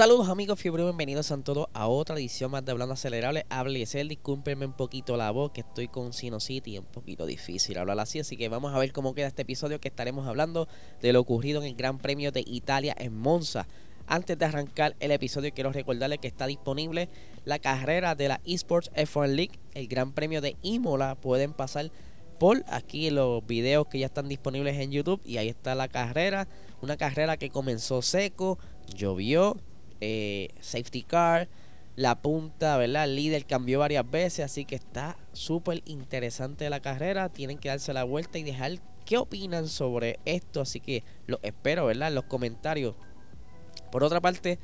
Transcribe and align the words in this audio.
Saludos 0.00 0.30
amigos 0.30 0.58
fiebre, 0.58 0.82
bienvenidos 0.82 1.30
a 1.30 1.36
todos 1.42 1.68
a 1.74 1.86
otra 1.86 2.16
edición 2.16 2.50
más 2.50 2.64
de 2.64 2.72
Hablando 2.72 2.94
Acelerable. 2.94 3.44
Hable 3.50 3.84
el 3.92 4.08
discúlpenme 4.08 4.64
un 4.64 4.72
poquito 4.72 5.18
la 5.18 5.30
voz, 5.30 5.52
que 5.52 5.60
estoy 5.60 5.88
con 5.88 6.14
sinusitis, 6.14 6.78
un 6.78 6.86
poquito 6.86 7.26
difícil 7.26 7.76
hablar 7.76 8.00
así, 8.00 8.18
así 8.18 8.38
que 8.38 8.48
vamos 8.48 8.74
a 8.74 8.78
ver 8.78 8.92
cómo 8.92 9.12
queda 9.14 9.26
este 9.26 9.42
episodio 9.42 9.78
que 9.78 9.88
estaremos 9.88 10.26
hablando 10.26 10.68
de 11.02 11.12
lo 11.12 11.20
ocurrido 11.20 11.60
en 11.60 11.66
el 11.66 11.74
Gran 11.74 11.98
Premio 11.98 12.32
de 12.32 12.42
Italia 12.46 12.96
en 12.98 13.14
Monza. 13.14 13.68
Antes 14.06 14.38
de 14.38 14.46
arrancar 14.46 14.96
el 15.00 15.10
episodio 15.10 15.52
quiero 15.52 15.70
recordarles 15.70 16.18
que 16.18 16.28
está 16.28 16.46
disponible 16.46 17.10
la 17.44 17.58
carrera 17.58 18.14
de 18.14 18.28
la 18.28 18.40
Esports 18.46 18.90
F1 18.92 19.26
League, 19.26 19.60
el 19.74 19.86
Gran 19.86 20.12
Premio 20.14 20.40
de 20.40 20.56
Imola. 20.62 21.14
Pueden 21.14 21.52
pasar 21.52 21.90
por 22.38 22.64
aquí 22.68 23.10
los 23.10 23.46
videos 23.46 23.86
que 23.88 23.98
ya 23.98 24.06
están 24.06 24.28
disponibles 24.30 24.78
en 24.78 24.92
YouTube 24.92 25.20
y 25.26 25.36
ahí 25.36 25.50
está 25.50 25.74
la 25.74 25.88
carrera, 25.88 26.48
una 26.80 26.96
carrera 26.96 27.36
que 27.36 27.50
comenzó 27.50 28.00
seco, 28.00 28.58
llovió, 28.94 29.58
eh, 30.00 30.48
safety 30.60 31.02
car. 31.02 31.48
La 31.96 32.22
punta, 32.22 32.76
¿verdad? 32.78 33.04
El 33.04 33.16
líder 33.16 33.44
cambió 33.44 33.80
varias 33.80 34.08
veces, 34.10 34.44
así 34.44 34.64
que 34.64 34.76
está 34.76 35.18
súper 35.32 35.82
interesante 35.84 36.70
la 36.70 36.80
carrera. 36.80 37.28
Tienen 37.28 37.58
que 37.58 37.68
darse 37.68 37.92
la 37.92 38.04
vuelta 38.04 38.38
y 38.38 38.42
dejar 38.42 38.78
qué 39.04 39.18
opinan 39.18 39.68
sobre 39.68 40.18
esto. 40.24 40.60
Así 40.60 40.80
que 40.80 41.02
lo 41.26 41.40
espero, 41.42 41.86
¿verdad? 41.86 42.08
En 42.08 42.14
los 42.14 42.24
comentarios. 42.24 42.94
Por 43.90 44.04
otra 44.04 44.20
parte, 44.20 44.58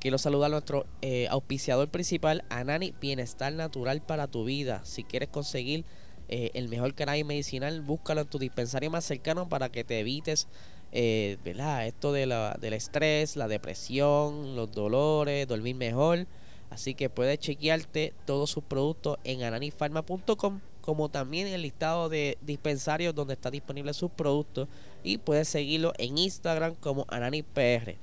quiero 0.00 0.18
saludar 0.18 0.48
a 0.48 0.50
nuestro 0.50 0.84
eh, 1.00 1.28
auspiciador 1.30 1.88
principal, 1.88 2.44
Anani 2.50 2.92
Bienestar 3.00 3.52
Natural 3.52 4.02
para 4.02 4.26
tu 4.26 4.44
vida. 4.44 4.84
Si 4.84 5.04
quieres 5.04 5.28
conseguir 5.30 5.84
eh, 6.28 6.50
el 6.54 6.68
mejor 6.68 6.94
cannabis 6.94 7.24
medicinal, 7.24 7.80
búscalo 7.80 8.22
en 8.22 8.26
tu 8.26 8.38
dispensario 8.38 8.90
más 8.90 9.04
cercano 9.04 9.48
para 9.48 9.70
que 9.70 9.84
te 9.84 10.00
evites 10.00 10.48
eh, 10.96 11.38
¿verdad? 11.44 11.88
Esto 11.88 12.12
de 12.12 12.24
la, 12.24 12.56
del 12.60 12.72
estrés, 12.72 13.34
la 13.34 13.48
depresión, 13.48 14.54
los 14.54 14.70
dolores, 14.70 15.48
dormir 15.48 15.74
mejor. 15.74 16.28
Así 16.70 16.94
que 16.94 17.10
puedes 17.10 17.40
chequearte 17.40 18.14
todos 18.24 18.50
sus 18.50 18.62
productos 18.62 19.18
en 19.24 19.42
ananifarma.com, 19.42 20.60
como 20.80 21.08
también 21.08 21.48
el 21.48 21.62
listado 21.62 22.08
de 22.08 22.38
dispensarios 22.42 23.12
donde 23.12 23.34
está 23.34 23.50
disponible 23.50 23.92
sus 23.92 24.12
productos. 24.12 24.68
Y 25.02 25.18
puedes 25.18 25.48
seguirlo 25.48 25.92
en 25.98 26.16
Instagram 26.16 26.76
como 26.76 27.06
AnaniPR. 27.08 27.96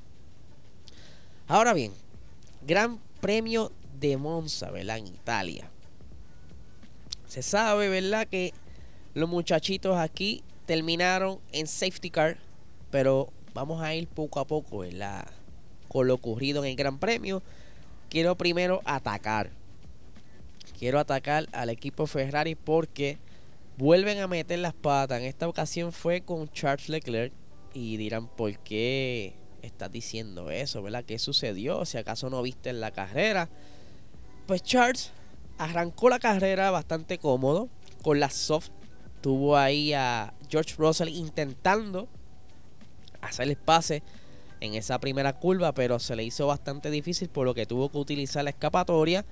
Ahora 1.48 1.74
bien, 1.74 1.94
Gran 2.68 3.00
Premio 3.22 3.72
de 4.02 4.18
Monza, 4.18 4.70
¿verdad? 4.70 4.98
En 4.98 5.08
Italia. 5.08 5.70
Se 7.26 7.42
sabe, 7.42 7.88
¿verdad? 7.88 8.28
Que 8.28 8.54
los 9.14 9.30
muchachitos 9.30 9.98
aquí 9.98 10.44
terminaron 10.66 11.40
en 11.54 11.68
safety 11.68 12.10
car 12.10 12.51
pero 12.92 13.32
vamos 13.54 13.82
a 13.82 13.96
ir 13.96 14.08
poco 14.08 14.40
a 14.40 14.46
poco, 14.46 14.80
¿verdad? 14.80 15.26
Con 15.88 16.08
lo 16.08 16.14
ocurrido 16.14 16.64
en 16.64 16.72
el 16.72 16.76
Gran 16.76 17.00
Premio. 17.00 17.42
Quiero 18.10 18.36
primero 18.36 18.82
atacar. 18.86 19.50
Quiero 20.78 21.00
atacar 21.00 21.48
al 21.54 21.70
equipo 21.70 22.06
Ferrari 22.08 22.56
porque 22.56 23.18
vuelven 23.78 24.20
a 24.20 24.28
meter 24.28 24.60
las 24.60 24.74
patas. 24.74 25.22
En 25.22 25.26
esta 25.26 25.48
ocasión 25.48 25.92
fue 25.92 26.22
con 26.22 26.50
Charles 26.52 26.90
Leclerc. 26.90 27.34
Y 27.74 27.96
dirán, 27.96 28.28
¿por 28.28 28.58
qué 28.60 29.34
estás 29.62 29.92
diciendo 29.92 30.52
eso? 30.52 30.82
¿Verdad? 30.84 31.06
¿Qué 31.06 31.18
sucedió? 31.20 31.86
Si 31.86 31.98
acaso 31.98 32.30
no 32.30 32.42
viste 32.42 32.74
la 32.74 32.92
carrera. 32.92 33.50
Pues 34.46 34.62
Charles 34.64 35.12
arrancó 35.58 36.10
la 36.10 36.20
carrera 36.20 36.72
bastante 36.72 37.18
cómodo. 37.18 37.70
Con 38.04 38.20
la 38.20 38.30
soft. 38.30 38.72
Tuvo 39.22 39.56
ahí 39.56 39.94
a 39.94 40.34
George 40.50 40.74
Russell 40.78 41.10
intentando 41.10 42.10
hacer 43.22 43.48
el 43.48 43.58
pase 43.58 44.04
en 44.62 44.76
esa 44.76 45.00
primera 45.00 45.34
curva, 45.34 45.74
pero 45.74 46.00
se 46.00 46.16
le 46.16 46.24
hizo 46.24 46.48
bastante 46.48 46.92
difícil 46.92 47.30
por 47.30 47.46
lo 47.46 47.54
que 47.54 47.66
tuvo 47.66 47.90
que 47.90 47.98
utilizar 47.98 48.44
la 48.44 48.52
escapatoria. 48.52 49.26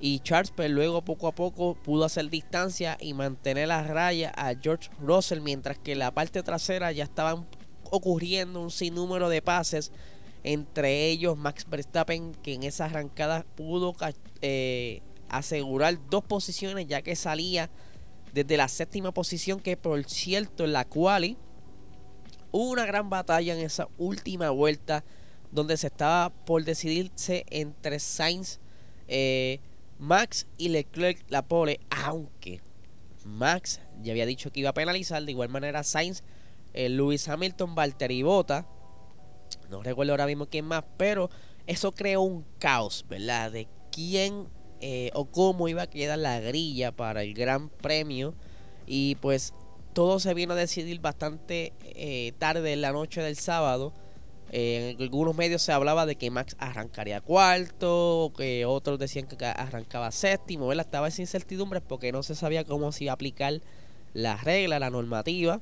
Y 0.00 0.18
Charles 0.20 0.50
pues, 0.50 0.70
luego 0.70 1.02
poco 1.02 1.28
a 1.28 1.32
poco 1.32 1.74
pudo 1.74 2.04
hacer 2.04 2.28
distancia 2.28 2.96
y 3.00 3.14
mantener 3.14 3.68
la 3.68 3.84
raya 3.84 4.32
a 4.34 4.54
George 4.60 4.90
Russell, 5.00 5.40
mientras 5.40 5.78
que 5.78 5.92
en 5.92 6.00
la 6.00 6.10
parte 6.10 6.42
trasera 6.42 6.90
ya 6.90 7.04
estaban 7.04 7.46
ocurriendo 7.90 8.60
un 8.60 8.70
sinnúmero 8.70 9.28
de 9.28 9.42
pases, 9.42 9.92
entre 10.42 11.06
ellos 11.06 11.36
Max 11.36 11.66
Verstappen, 11.68 12.34
que 12.42 12.54
en 12.54 12.64
esa 12.64 12.86
arrancada 12.86 13.46
pudo 13.54 13.94
eh, 14.40 15.02
asegurar 15.28 15.98
dos 16.10 16.24
posiciones, 16.24 16.88
ya 16.88 17.02
que 17.02 17.14
salía 17.14 17.70
desde 18.32 18.56
la 18.56 18.66
séptima 18.66 19.12
posición, 19.12 19.60
que 19.60 19.76
por 19.76 20.02
cierto 20.04 20.64
en 20.64 20.72
la 20.72 20.84
quali 20.84 21.36
Hubo 22.52 22.70
una 22.70 22.86
gran 22.86 23.10
batalla 23.10 23.54
en 23.54 23.60
esa 23.60 23.88
última 23.98 24.50
vuelta 24.50 25.04
donde 25.50 25.76
se 25.76 25.88
estaba 25.88 26.30
por 26.30 26.64
decidirse 26.64 27.44
entre 27.50 27.98
Sainz, 27.98 28.60
eh, 29.08 29.58
Max 29.98 30.46
y 30.58 30.68
Leclerc 30.68 31.24
la 31.28 31.42
pole, 31.42 31.80
aunque 31.90 32.60
Max 33.24 33.80
ya 34.02 34.12
había 34.12 34.26
dicho 34.26 34.52
que 34.52 34.60
iba 34.60 34.70
a 34.70 34.74
penalizar, 34.74 35.22
de 35.24 35.32
igual 35.32 35.48
manera 35.48 35.82
Sainz, 35.82 36.22
eh, 36.74 36.88
Lewis 36.88 37.28
Hamilton, 37.28 37.74
Valtteri 37.74 38.22
Bota, 38.22 38.66
no 39.70 39.82
recuerdo 39.82 40.12
ahora 40.12 40.26
mismo 40.26 40.46
quién 40.46 40.66
más, 40.66 40.84
pero 40.96 41.30
eso 41.66 41.92
creó 41.92 42.22
un 42.22 42.44
caos, 42.58 43.04
¿verdad? 43.08 43.50
De 43.50 43.68
quién 43.90 44.48
eh, 44.80 45.10
o 45.14 45.26
cómo 45.26 45.68
iba 45.68 45.82
a 45.82 45.86
quedar 45.86 46.18
la 46.18 46.40
grilla 46.40 46.92
para 46.92 47.22
el 47.22 47.34
Gran 47.34 47.68
Premio 47.68 48.34
y 48.86 49.14
pues 49.16 49.54
todo 49.92 50.18
se 50.18 50.34
vino 50.34 50.54
a 50.54 50.56
decidir 50.56 51.00
bastante 51.00 51.72
eh, 51.82 52.32
tarde 52.38 52.72
en 52.72 52.80
la 52.80 52.92
noche 52.92 53.22
del 53.22 53.36
sábado. 53.36 53.92
Eh, 54.50 54.94
en 54.96 55.02
algunos 55.02 55.34
medios 55.34 55.62
se 55.62 55.72
hablaba 55.72 56.04
de 56.04 56.16
que 56.16 56.30
Max 56.30 56.56
arrancaría 56.58 57.20
cuarto, 57.20 58.32
que 58.36 58.66
otros 58.66 58.98
decían 58.98 59.26
que 59.26 59.44
arrancaba 59.44 60.10
séptimo. 60.10 60.72
Él 60.72 60.80
estaba 60.80 61.08
esa 61.08 61.22
incertidumbre 61.22 61.80
porque 61.80 62.12
no 62.12 62.22
se 62.22 62.34
sabía 62.34 62.64
cómo 62.64 62.92
se 62.92 63.04
iba 63.04 63.12
a 63.12 63.14
aplicar 63.14 63.60
la 64.14 64.36
regla, 64.36 64.78
la 64.78 64.90
normativa 64.90 65.60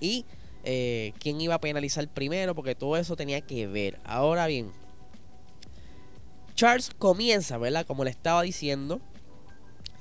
y 0.00 0.24
eh, 0.64 1.12
quién 1.20 1.40
iba 1.40 1.54
a 1.54 1.60
penalizar 1.60 2.08
primero, 2.08 2.54
porque 2.54 2.74
todo 2.74 2.96
eso 2.96 3.14
tenía 3.16 3.40
que 3.40 3.66
ver. 3.66 4.00
Ahora 4.04 4.46
bien, 4.46 4.72
Charles 6.56 6.90
comienza, 6.98 7.56
¿verdad? 7.58 7.86
Como 7.86 8.02
le 8.02 8.10
estaba 8.10 8.42
diciendo, 8.42 9.00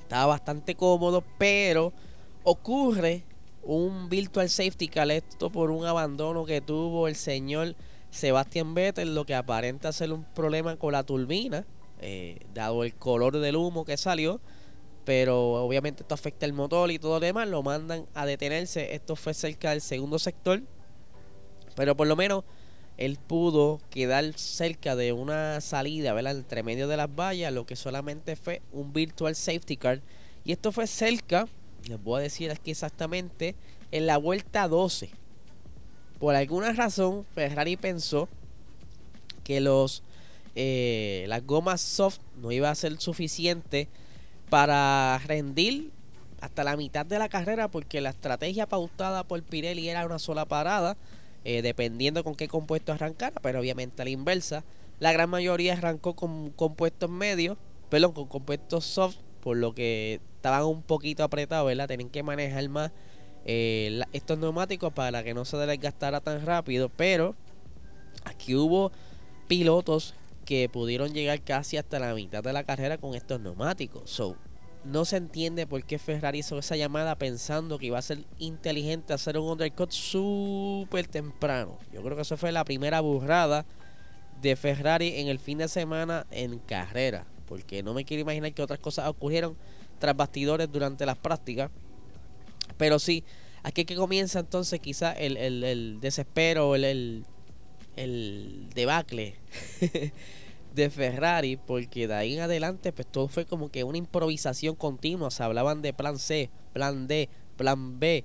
estaba 0.02 0.25
bastante 0.25 0.75
cómodo, 0.75 1.24
pero 1.38 1.94
ocurre 2.45 3.23
un 3.63 4.07
virtual 4.07 4.50
safety 4.50 4.88
car, 4.88 5.11
esto 5.11 5.50
por 5.50 5.72
un 5.72 5.85
abandono 5.85 6.45
que 6.45 6.61
tuvo 6.61 7.07
el 7.07 7.16
señor 7.16 7.75
Sebastián 8.11 8.73
Vettel, 8.75 9.13
lo 9.13 9.25
que 9.25 9.35
aparenta 9.35 9.91
ser 9.91 10.13
un 10.13 10.23
problema 10.23 10.78
con 10.78 10.94
la 10.94 11.03
turbina, 11.03 11.66
eh, 12.00 12.39
dado 12.53 12.84
el 12.84 12.94
color 12.94 13.39
del 13.39 13.57
humo 13.57 13.84
que 13.84 13.97
salió. 13.97 14.39
Pero 15.03 15.63
obviamente 15.63 16.01
esto 16.01 16.16
afecta 16.16 16.45
el 16.45 16.53
motor 16.53 16.89
y 16.89 16.97
todo 16.97 17.16
lo 17.16 17.19
demás. 17.19 17.47
Lo 17.47 17.61
mandan 17.61 18.07
a 18.16 18.25
detenerse. 18.25 18.95
Esto 18.95 19.16
fue 19.16 19.35
cerca 19.35 19.69
del 19.69 19.81
segundo 19.81 20.17
sector. 20.17 20.63
Pero 21.75 21.95
por 21.95 22.07
lo 22.07 22.16
menos 22.16 22.44
él 22.97 23.19
pudo 23.19 23.79
quedar 23.91 24.34
cerca 24.34 24.95
de 24.95 25.13
una 25.13 25.61
salida, 25.61 26.13
¿verdad? 26.13 26.37
Entre 26.37 26.64
medio 26.64 26.87
de 26.87 26.97
las 26.97 27.14
vallas, 27.14 27.53
lo 27.53 27.67
que 27.67 27.75
solamente 27.75 28.35
fue 28.35 28.64
un 28.72 28.93
virtual 28.93 29.35
safety 29.35 29.78
car. 29.78 30.02
Y 30.43 30.53
esto 30.53 30.72
fue 30.72 30.87
cerca 30.87 31.47
les 31.87 32.02
voy 32.02 32.20
a 32.20 32.23
decir 32.23 32.52
aquí 32.52 32.72
exactamente, 32.72 33.55
en 33.91 34.05
la 34.05 34.17
vuelta 34.17 34.67
12. 34.67 35.09
Por 36.20 36.35
alguna 36.35 36.73
razón, 36.73 37.26
Ferrari 37.35 37.78
pensó 37.78 38.28
que 39.43 39.59
los 39.59 40.03
eh, 40.55 41.26
las 41.28 41.46
gomas 41.46 41.82
soft 41.82 42.20
no 42.41 42.52
iba 42.52 42.70
a 42.70 42.76
ser 42.76 42.97
suficiente 42.99 43.90
para 44.49 45.20
rendir 45.26 45.91
hasta 46.40 46.64
la 46.64 46.78
mitad 46.78 47.05
de 47.05 47.20
la 47.20 47.28
carrera 47.28 47.67
porque 47.67 47.99
la 47.99 48.11
estrategia 48.11 48.66
pautada 48.66 49.26
por 49.26 49.43
Pirelli 49.43 49.90
era 49.90 50.05
una 50.05 50.17
sola 50.17 50.46
parada 50.46 50.96
eh, 51.43 51.61
dependiendo 51.61 52.23
con 52.23 52.35
qué 52.35 52.47
compuesto 52.47 52.93
arrancara 52.93 53.35
pero 53.41 53.59
obviamente 53.59 54.02
a 54.02 54.05
la 54.05 54.11
inversa 54.11 54.64
la 54.99 55.11
gran 55.11 55.29
mayoría 55.29 55.73
arrancó 55.73 56.16
con 56.16 56.52
compuestos 56.52 57.09
medios 57.09 57.58
perdón 57.90 58.14
con 58.14 58.28
compuestos 58.28 58.85
soft 58.85 59.17
por 59.41 59.58
lo 59.58 59.76
que 59.76 60.22
estaban 60.46 60.68
un 60.68 60.84
poquito 60.84 61.24
apretados, 61.24 61.66
¿verdad? 61.66 61.88
Tienen 61.88 62.09
que 62.09 62.22
manejar 62.22 62.70
más 62.70 62.92
eh, 63.46 64.02
estos 64.14 64.38
neumáticos 64.38 64.94
para 64.94 65.24
que 65.24 65.34
no 65.34 65.44
se 65.44 65.58
desgastara 65.58 66.22
tan 66.22 66.46
rápido, 66.46 66.90
pero 66.90 67.36
aquí 68.26 68.53
hubo 68.53 68.92
pilotos 69.47 70.14
que 70.46 70.70
pudieron 70.70 71.16
llegar 71.16 71.42
casi 71.42 71.78
hasta 71.78 71.97
la 71.97 72.14
mitad 72.14 72.44
de 72.44 72.53
la 72.53 72.64
carrera 72.64 73.00
con 73.00 73.16
estos 73.16 73.42
neumáticos. 73.42 74.08
So, 74.12 74.36
no 74.84 75.03
se 75.03 75.18
entiende 75.18 75.66
por 75.66 75.84
qué 75.84 75.97
Ferrari 75.97 76.40
hizo 76.40 76.59
esa 76.59 76.76
llamada 76.76 77.16
pensando 77.16 77.80
que 77.80 77.88
iba 77.88 77.97
a 77.97 78.03
ser 78.03 78.20
inteligente 78.38 79.14
hacer 79.14 79.40
un 79.40 79.50
undercut 79.50 79.90
súper 79.90 81.08
temprano. 81.08 81.80
Yo 81.92 82.03
creo 82.03 82.16
que 82.16 82.22
eso 82.22 82.38
fue 82.38 82.52
la 82.52 82.64
primera 82.66 83.02
burrada 83.02 83.66
de 84.44 84.56
Ferrari 84.56 85.22
en 85.22 85.28
el 85.28 85.40
fin 85.40 85.58
de 85.58 85.68
semana 85.68 86.28
en 86.30 86.59
carrera. 86.59 87.26
Porque 87.47 87.82
no 87.82 87.96
me 87.96 88.06
quiero 88.06 88.22
imaginar 88.22 88.53
que 88.53 88.62
otras 88.62 88.80
cosas 88.80 89.08
ocurrieron 89.08 89.56
tras 90.00 90.16
bastidores 90.16 90.72
durante 90.72 91.06
las 91.06 91.18
prácticas. 91.18 91.72
Pero 92.78 93.00
sí, 93.00 93.24
aquí 93.64 93.86
que 93.86 93.96
comienza 93.96 94.40
entonces 94.40 94.80
quizá 94.80 95.12
el, 95.14 95.38
el, 95.38 95.64
el 95.64 96.00
desespero, 96.02 96.76
el, 96.76 96.84
el, 96.84 97.26
el 97.96 98.70
debacle 98.74 99.36
de 100.76 100.90
Ferrari, 100.90 101.58
porque 101.58 102.08
de 102.08 102.14
ahí 102.14 102.36
en 102.36 102.42
adelante, 102.42 102.92
pues 102.92 103.08
todo 103.08 103.28
fue 103.28 103.46
como 103.46 103.70
que 103.72 103.84
una 103.84 103.97
improvisación 103.97 104.76
continua. 104.76 105.32
Se 105.32 105.44
hablaban 105.44 105.82
de 105.82 105.94
plan 105.94 106.20
C, 106.20 106.50
plan 106.74 107.08
D, 107.08 107.30
plan 107.56 108.00
B. 108.00 108.24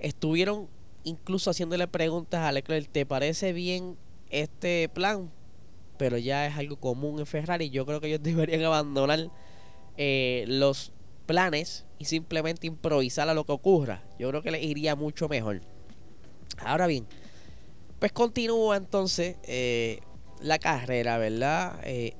Estuvieron 0.00 0.68
incluso 1.04 1.50
haciéndole 1.50 1.86
preguntas 1.86 2.40
a 2.40 2.52
Leclerc: 2.52 2.90
¿te 2.90 3.06
parece 3.06 3.52
bien 3.52 3.96
este 4.30 4.88
plan? 4.88 5.30
Pero 5.96 6.18
ya 6.18 6.46
es 6.46 6.56
algo 6.56 6.76
común 6.76 7.20
en 7.20 7.26
Ferrari. 7.26 7.70
Yo 7.70 7.86
creo 7.86 8.00
que 8.00 8.08
ellos 8.08 8.22
deberían 8.22 8.64
abandonar 8.64 9.30
eh, 9.96 10.44
los 10.48 10.92
planes 11.26 11.86
y 11.98 12.04
simplemente 12.06 12.66
improvisar 12.66 13.28
a 13.28 13.34
lo 13.34 13.44
que 13.44 13.52
ocurra. 13.52 14.02
Yo 14.18 14.28
creo 14.30 14.42
que 14.42 14.50
les 14.50 14.62
iría 14.62 14.96
mucho 14.96 15.28
mejor. 15.28 15.60
Ahora 16.58 16.86
bien, 16.86 17.06
pues 17.98 18.12
continúa 18.12 18.76
entonces. 18.76 19.36
Eh, 19.44 20.00
la 20.44 20.58
carrera, 20.58 21.18
¿verdad? 21.18 21.80
Eh, 21.84 22.14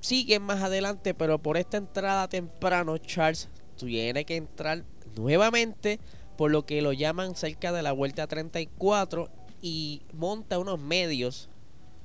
siguen 0.00 0.42
más 0.42 0.62
adelante, 0.62 1.14
pero 1.14 1.38
por 1.38 1.56
esta 1.56 1.78
entrada 1.78 2.28
temprano, 2.28 2.98
Charles 2.98 3.48
tiene 3.76 4.24
que 4.24 4.36
entrar 4.36 4.84
nuevamente, 5.16 5.98
por 6.36 6.50
lo 6.50 6.66
que 6.66 6.82
lo 6.82 6.92
llaman 6.92 7.34
cerca 7.34 7.72
de 7.72 7.82
la 7.82 7.92
vuelta 7.92 8.26
34 8.26 9.30
y 9.60 10.02
monta 10.12 10.58
unos 10.58 10.78
medios 10.78 11.48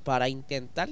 para 0.02 0.28
intentar 0.28 0.88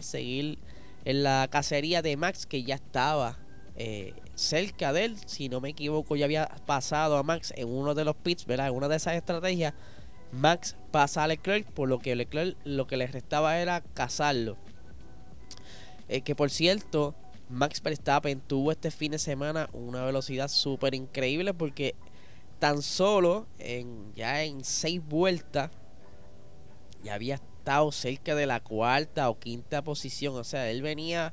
seguir 0.00 0.58
en 1.04 1.22
la 1.22 1.46
cacería 1.50 2.02
de 2.02 2.16
Max, 2.16 2.46
que 2.46 2.62
ya 2.62 2.74
estaba 2.74 3.38
eh, 3.82 4.12
cerca 4.34 4.92
de 4.92 5.06
él. 5.06 5.16
Si 5.24 5.48
no 5.48 5.62
me 5.62 5.70
equivoco, 5.70 6.14
ya 6.14 6.26
había 6.26 6.48
pasado 6.66 7.16
a 7.16 7.22
Max 7.22 7.50
en 7.56 7.66
uno 7.66 7.94
de 7.94 8.04
los 8.04 8.14
pits, 8.14 8.44
¿verdad? 8.44 8.68
En 8.68 8.74
una 8.74 8.88
de 8.88 8.96
esas 8.96 9.14
estrategias 9.14 9.72
Max 10.32 10.76
pasa 10.90 11.24
a 11.24 11.26
Leclerc, 11.26 11.66
por 11.72 11.88
lo 11.88 11.98
que 11.98 12.14
Leclerc 12.14 12.58
lo 12.64 12.86
que 12.86 12.98
le 12.98 13.06
restaba 13.06 13.58
era 13.58 13.80
cazarlo. 13.80 14.58
Eh, 16.08 16.20
que 16.20 16.34
por 16.34 16.50
cierto, 16.50 17.14
Max 17.48 17.80
Verstappen 17.80 18.42
tuvo 18.42 18.70
este 18.70 18.90
fin 18.90 19.12
de 19.12 19.18
semana 19.18 19.70
una 19.72 20.04
velocidad 20.04 20.48
súper 20.48 20.94
increíble 20.94 21.54
porque 21.54 21.94
tan 22.58 22.82
solo 22.82 23.46
en, 23.58 24.12
ya 24.14 24.42
en 24.42 24.62
seis 24.62 25.00
vueltas 25.02 25.70
ya 27.02 27.14
había 27.14 27.36
estado 27.36 27.90
cerca 27.92 28.34
de 28.34 28.44
la 28.44 28.60
cuarta 28.60 29.30
o 29.30 29.38
quinta 29.38 29.82
posición. 29.82 30.36
O 30.36 30.44
sea, 30.44 30.70
él 30.70 30.82
venía 30.82 31.32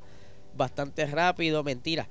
bastante 0.56 1.04
rápido. 1.04 1.62
Mentira. 1.62 2.08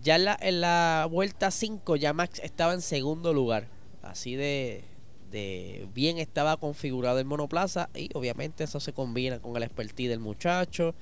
Ya 0.00 0.16
en 0.16 0.24
la, 0.24 0.38
en 0.40 0.60
la 0.60 1.08
vuelta 1.10 1.50
5 1.50 1.96
ya 1.96 2.12
Max 2.12 2.40
estaba 2.42 2.72
en 2.72 2.80
segundo 2.80 3.32
lugar. 3.32 3.68
Así 4.02 4.36
de, 4.36 4.84
de 5.32 5.88
bien 5.94 6.18
estaba 6.18 6.56
configurado 6.56 7.18
el 7.18 7.24
monoplaza 7.24 7.88
y 7.94 8.10
obviamente 8.14 8.64
eso 8.64 8.80
se 8.80 8.92
combina 8.92 9.40
con 9.40 9.56
el 9.56 9.62
expertise 9.64 10.10
del 10.10 10.20
muchacho 10.20 10.94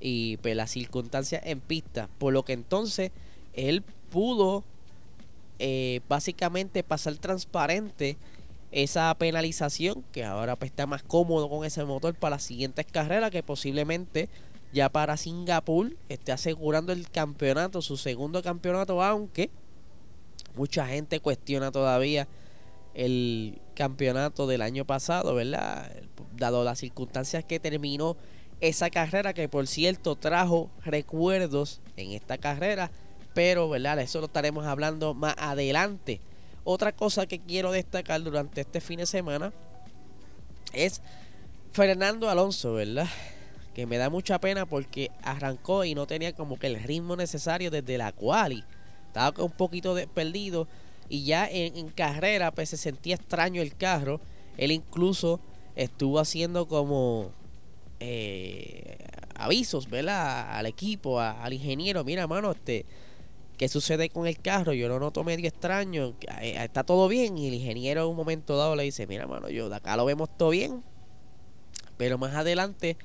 y 0.00 0.38
pues 0.38 0.56
las 0.56 0.70
circunstancias 0.70 1.42
en 1.44 1.60
pista 1.60 2.08
por 2.18 2.32
lo 2.32 2.44
que 2.44 2.54
entonces 2.54 3.10
él 3.52 3.82
pudo 4.10 4.64
eh, 5.58 6.00
básicamente 6.08 6.82
pasar 6.82 7.14
transparente 7.16 8.16
esa 8.72 9.14
penalización 9.14 10.02
que 10.10 10.24
ahora 10.24 10.56
pues, 10.56 10.70
está 10.70 10.86
más 10.86 11.02
cómodo 11.02 11.48
con 11.48 11.64
ese 11.64 11.84
motor 11.84 12.14
para 12.14 12.36
las 12.36 12.42
siguientes 12.42 12.86
carreras 12.86 13.30
que 13.30 13.42
posiblemente 13.42 14.28
ya 14.74 14.88
para 14.88 15.16
Singapur 15.16 15.96
esté 16.08 16.32
asegurando 16.32 16.92
el 16.92 17.08
campeonato, 17.08 17.80
su 17.80 17.96
segundo 17.96 18.42
campeonato, 18.42 19.00
aunque 19.02 19.48
mucha 20.56 20.86
gente 20.86 21.20
cuestiona 21.20 21.70
todavía 21.70 22.26
el 22.92 23.60
campeonato 23.74 24.48
del 24.48 24.62
año 24.62 24.84
pasado, 24.84 25.36
¿verdad? 25.36 25.92
Dado 26.36 26.64
las 26.64 26.80
circunstancias 26.80 27.44
que 27.44 27.60
terminó 27.60 28.16
esa 28.60 28.90
carrera, 28.90 29.32
que 29.32 29.48
por 29.48 29.68
cierto 29.68 30.16
trajo 30.16 30.70
recuerdos 30.84 31.80
en 31.96 32.10
esta 32.10 32.36
carrera, 32.36 32.90
pero, 33.32 33.68
¿verdad? 33.68 34.00
Eso 34.00 34.18
lo 34.18 34.26
estaremos 34.26 34.66
hablando 34.66 35.14
más 35.14 35.36
adelante. 35.38 36.20
Otra 36.64 36.90
cosa 36.90 37.26
que 37.26 37.38
quiero 37.38 37.70
destacar 37.70 38.20
durante 38.24 38.62
este 38.62 38.80
fin 38.80 38.98
de 38.98 39.06
semana 39.06 39.52
es 40.72 41.00
Fernando 41.72 42.28
Alonso, 42.28 42.74
¿verdad? 42.74 43.06
Que 43.74 43.86
me 43.86 43.98
da 43.98 44.08
mucha 44.08 44.40
pena 44.40 44.66
porque 44.66 45.10
arrancó 45.22 45.84
y 45.84 45.94
no 45.94 46.06
tenía 46.06 46.32
como 46.32 46.58
que 46.58 46.68
el 46.68 46.82
ritmo 46.82 47.16
necesario 47.16 47.70
desde 47.70 47.98
la 47.98 48.12
quali. 48.12 48.64
Estaba 49.08 49.42
un 49.42 49.50
poquito 49.50 49.96
perdido 50.14 50.68
y 51.08 51.24
ya 51.24 51.48
en, 51.50 51.88
carrera 51.88 52.50
pues 52.52 52.70
se 52.70 52.76
sentía 52.76 53.16
extraño 53.16 53.62
el 53.62 53.76
carro. 53.76 54.20
Él 54.56 54.70
incluso 54.70 55.40
estuvo 55.76 56.18
haciendo 56.18 56.66
como 56.66 57.32
eh, 58.00 58.98
avisos, 59.34 59.88
¿verdad? 59.88 60.56
Al 60.56 60.66
equipo, 60.66 61.20
al 61.20 61.52
ingeniero, 61.52 62.04
mira, 62.04 62.26
mano, 62.26 62.52
este, 62.52 62.86
¿qué 63.56 63.68
sucede 63.68 64.08
con 64.08 64.26
el 64.26 64.38
carro? 64.40 64.72
Yo 64.72 64.88
lo 64.88 64.98
noto 64.98 65.24
medio 65.24 65.48
extraño, 65.48 66.14
eh, 66.40 66.56
está 66.62 66.84
todo 66.84 67.08
bien. 67.08 67.36
Y 67.38 67.48
el 67.48 67.54
ingeniero 67.54 68.02
en 68.02 68.08
un 68.08 68.16
momento 68.16 68.56
dado 68.56 68.76
le 68.76 68.84
dice, 68.84 69.06
mira, 69.06 69.26
mano, 69.26 69.48
yo 69.48 69.68
de 69.68 69.76
acá 69.76 69.96
lo 69.96 70.04
vemos 70.04 70.28
todo 70.36 70.50
bien. 70.50 70.82
Pero 71.96 72.18
más 72.18 72.34
adelante, 72.34 72.96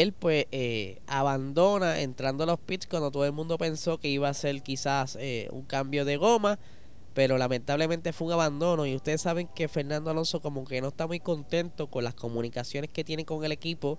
él 0.00 0.12
pues 0.12 0.46
eh, 0.52 1.00
abandona 1.06 2.00
entrando 2.00 2.44
a 2.44 2.46
los 2.46 2.58
pits 2.58 2.86
cuando 2.86 3.10
todo 3.10 3.24
el 3.24 3.32
mundo 3.32 3.58
pensó 3.58 3.98
que 3.98 4.08
iba 4.08 4.28
a 4.28 4.34
ser 4.34 4.62
quizás 4.62 5.18
un 5.50 5.62
cambio 5.62 6.04
de 6.04 6.16
goma 6.16 6.58
pero 7.14 7.38
lamentablemente 7.38 8.12
fue 8.12 8.26
un 8.26 8.32
abandono. 8.34 8.84
Y 8.84 8.94
ustedes 8.94 9.22
saben 9.22 9.46
que 9.46 9.68
Fernando 9.68 10.10
Alonso 10.10 10.42
como 10.42 10.64
que 10.64 10.80
no 10.80 10.88
está 10.88 11.06
muy 11.06 11.20
contento 11.20 11.86
con 11.86 12.04
las 12.04 12.14
comunicaciones 12.14 12.90
que 12.90 13.04
tiene 13.04 13.24
con 13.24 13.44
el 13.44 13.52
equipo 13.52 13.98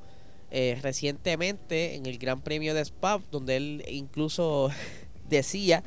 eh, 0.52 0.78
recientemente 0.82 1.96
en 1.96 2.06
el 2.06 2.20
Gran 2.20 2.42
Premio 2.42 2.74
de 2.76 2.82
Spa 2.82 3.20
donde 3.32 3.56
él 3.56 3.86
incluso 3.88 4.70
decía 5.30 5.84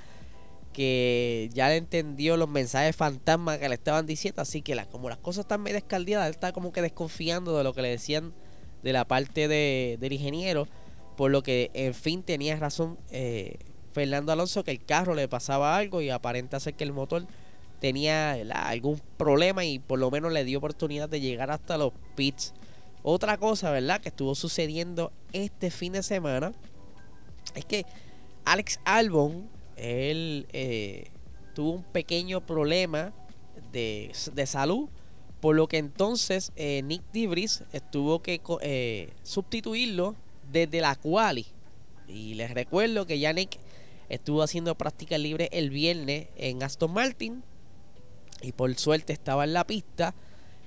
que 0.73 1.49
ya 1.53 1.69
le 1.69 1.77
entendió 1.77 2.37
los 2.37 2.49
mensajes 2.49 2.97
fantasmas 2.97 3.59
que 3.59 3.69
le 3.69 3.75
estaban 3.75 4.07
diciendo. 4.07 4.41
Así 4.41 4.63
que 4.63 4.75
como 4.91 5.11
las 5.11 5.19
cosas 5.19 5.43
están 5.45 5.63
medio 5.63 5.77
escaldeadas 5.77 6.29
él 6.29 6.35
está 6.35 6.53
como 6.53 6.73
que 6.73 6.83
desconfiando 6.83 7.57
de 7.57 7.63
lo 7.63 7.75
que 7.75 7.83
le 7.83 7.91
decían 7.91 8.33
de 8.83 8.93
la 8.93 9.05
parte 9.07 9.49
de, 9.49 9.97
del 10.01 10.13
ingeniero 10.13 10.69
por 11.17 11.31
lo 11.31 11.43
que 11.43 11.71
en 11.75 11.95
fin 11.95 12.23
tenía 12.23 12.57
razón 12.57 12.99
eh, 13.11 13.57
Fernando 13.93 14.33
Alonso 14.33 14.65
que 14.65 14.71
el 14.71 14.85
carro 14.85 15.15
le 15.15 15.29
pasaba 15.29 15.77
algo 15.77 16.01
y 16.01 16.11
aparenta 16.11 16.61
ser 16.61 16.75
que 16.75 16.85
el 16.85 16.93
motor 16.93 17.27
tenía 17.81 18.33
algún 18.33 19.01
problema 19.17 19.65
y 19.65 19.79
por 19.79 19.99
lo 19.99 20.11
menos 20.11 20.33
le 20.33 20.45
dio 20.45 20.59
oportunidad 20.59 21.09
de 21.09 21.21
llegar 21.21 21.51
hasta 21.51 21.79
los 21.79 21.93
pits. 22.17 22.55
Otra 23.03 23.39
cosa, 23.39 23.71
¿verdad? 23.71 24.01
Que 24.01 24.09
estuvo 24.09 24.35
sucediendo 24.35 25.13
este 25.33 25.71
fin 25.71 25.93
de 25.93 26.03
semana 26.03 26.53
es 27.55 27.65
que 27.65 27.87
Alex 28.45 28.81
Albon, 28.85 29.49
él 29.77 30.47
eh, 30.53 31.11
tuvo 31.55 31.73
un 31.73 31.83
pequeño 31.85 32.45
problema 32.45 33.13
de, 33.73 34.11
salud, 34.47 34.89
por 35.41 35.57
lo 35.57 35.69
que 35.69 35.79
entonces 35.79 36.53
eh, 36.57 36.83
Nick 36.85 37.03
Dibris 37.13 37.63
tuvo 37.91 38.21
que 38.23 38.41
eh, 38.61 39.11
sustituirlo 39.23 40.17
desde 40.51 40.81
la 40.81 40.95
quali. 40.97 41.47
Y 42.09 42.35
les 42.35 42.53
recuerdo 42.53 43.07
que 43.07 43.19
ya 43.19 43.33
Nick 43.33 43.59
Estuvo 44.09 44.43
haciendo 44.43 44.75
práctica 44.75 45.19
libre 45.19 45.51
el 45.53 45.69
viernes 45.69 46.29
en 46.37 46.63
Aston 46.63 46.93
Martin 46.93 47.43
y 48.41 48.53
por 48.53 48.75
suerte 48.77 49.13
estaba 49.13 49.45
en 49.45 49.53
la 49.53 49.67
pista 49.67 50.15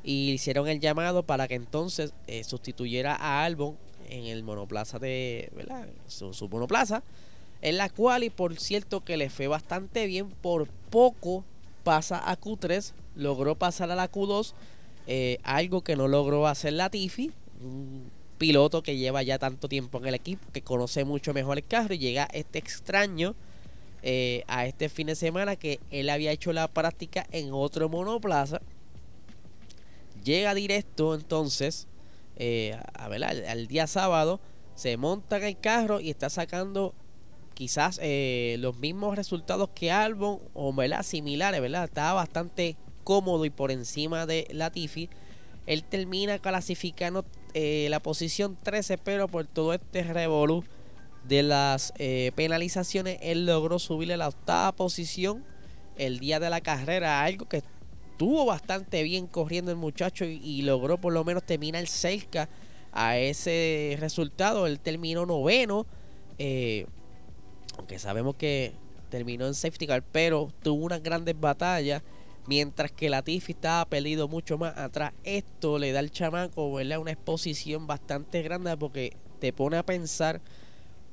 y 0.04 0.32
hicieron 0.32 0.68
el 0.68 0.80
llamado 0.80 1.24
para 1.24 1.48
que 1.48 1.56
entonces 1.56 2.13
eh, 2.28 2.44
sustituyera 2.44 3.16
a 3.16 3.44
Albon 3.44 3.78
en 4.10 4.25
el 4.25 4.44
monoplaza 4.44 5.00
de, 5.00 5.51
¿verdad? 5.56 5.88
Su, 6.06 6.50
monoplaza, 6.50 7.04
en 7.62 7.78
la 7.78 7.90
cual 7.90 8.24
y 8.24 8.30
por 8.30 8.60
cierto 8.60 9.04
que 9.04 9.18
le 9.18 9.30
fue 9.30 9.48
bastante 9.48 10.06
bien, 10.06 10.30
por 10.30 10.68
poco 10.68 11.44
pasa 11.84 12.30
a 12.30 12.40
Q3, 12.40 12.94
logró 13.16 13.56
pasar 13.56 13.92
a 13.92 13.96
la 13.96 14.12
Q2, 14.12 14.54
eh, 15.08 15.40
algo 15.44 15.84
que 15.84 15.96
no 15.96 16.08
logró 16.08 16.48
hacer 16.48 16.74
la 16.74 16.90
Tiffy, 16.90 17.32
piloto 18.38 18.82
que 18.82 18.98
lleva 18.98 19.24
ya 19.24 19.38
tanto 19.38 19.68
tiempo 19.68 20.00
en 20.00 20.08
el 20.08 20.16
equipo, 20.16 20.46
que 20.52 20.62
conoce 20.62 21.04
mucho 21.06 21.34
mejor 21.34 21.58
el 21.58 21.66
carro 21.66 21.94
y 21.94 22.00
llega 22.00 22.28
este 22.34 22.60
extraño 22.60 23.36
eh, 24.04 24.44
a 24.48 24.66
este 24.66 24.90
fin 24.90 25.08
de 25.08 25.16
semana 25.16 25.56
que 25.56 25.80
él 25.92 26.10
había 26.10 26.32
hecho 26.32 26.52
la 26.54 26.68
práctica 26.68 27.28
en 27.32 27.54
otro 27.54 27.88
monoplaza. 27.90 28.62
Llega 30.24 30.54
directo 30.54 31.14
entonces 31.16 31.88
eh, 32.44 32.76
a 32.94 33.08
ver, 33.08 33.24
al, 33.24 33.68
día 33.68 33.86
sábado 33.86 34.40
se 34.74 34.98
monta 34.98 35.38
en 35.38 35.44
el 35.44 35.60
carro 35.60 36.00
y 36.00 36.10
está 36.10 36.28
sacando 36.30 36.96
quizás 37.62 38.00
eh, 38.01 38.56
los 38.58 38.80
mismos 38.80 39.15
resultados 39.15 39.70
que 39.75 39.91
Albon 39.91 40.39
o 40.56 40.74
¿verdad? 40.74 41.03
similares, 41.03 41.62
¿verdad? 41.62 41.84
Estaba 41.84 42.13
bastante 42.13 42.75
cómodo 43.03 43.46
y 43.46 43.51
por 43.51 43.70
encima 43.70 44.25
de 44.25 44.48
Latifi. 44.50 45.12
Él 45.68 45.84
termina 45.84 46.39
clasificando 46.39 47.24
eh, 47.53 47.86
la 47.91 48.00
posición 48.00 48.58
13, 48.63 48.98
pero 48.98 49.27
por 49.27 49.46
todo 49.46 49.75
este 49.75 50.01
revolú 50.01 50.63
de 51.27 51.44
las 51.44 51.94
eh, 52.00 52.32
penalizaciones, 52.34 53.20
él 53.22 53.46
logró 53.46 53.77
subirle 53.77 54.18
la 54.18 54.30
octava 54.30 54.72
posición 54.72 55.46
el 55.98 56.18
día 56.18 56.39
de 56.39 56.50
la 56.50 56.62
carrera, 56.62 57.22
algo 57.22 57.48
que 57.48 57.58
estuvo 57.58 58.44
bastante 58.44 59.03
bien 59.03 59.27
corriendo 59.27 59.70
el 59.70 59.77
muchacho 59.77 60.25
y, 60.25 60.63
logró 60.63 61.00
por 61.00 61.13
lo 61.13 61.24
menos 61.24 61.44
terminar 61.44 61.86
cerca 61.86 62.50
a 62.91 63.20
ese 63.20 63.98
resultado. 64.00 64.65
Él 64.65 64.80
terminó 64.80 65.27
noveno, 65.27 65.86
aunque 67.82 67.98
sabemos 67.98 68.36
que 68.36 68.74
terminó 69.10 69.48
en 69.48 69.56
safety 69.56 69.88
car, 69.88 70.04
pero 70.12 70.52
tuvo 70.62 70.86
unas 70.86 71.02
grandes 71.02 71.38
batallas. 71.40 72.04
Mientras 72.48 72.92
que 72.92 73.10
Latifi 73.10 73.54
estaba 73.54 73.86
perdido 73.86 74.28
mucho 74.28 74.58
más 74.58 74.78
atrás. 74.78 75.14
Esto 75.24 75.78
le 75.78 75.92
da 75.92 76.00
al 76.00 76.12
chamaco 76.12 76.74
¿verdad? 76.74 77.00
una 77.00 77.12
exposición 77.12 77.86
bastante 77.86 78.42
grande 78.42 78.76
porque 78.78 79.16
te 79.40 79.54
pone 79.54 79.78
a 79.78 79.84
pensar 79.84 80.42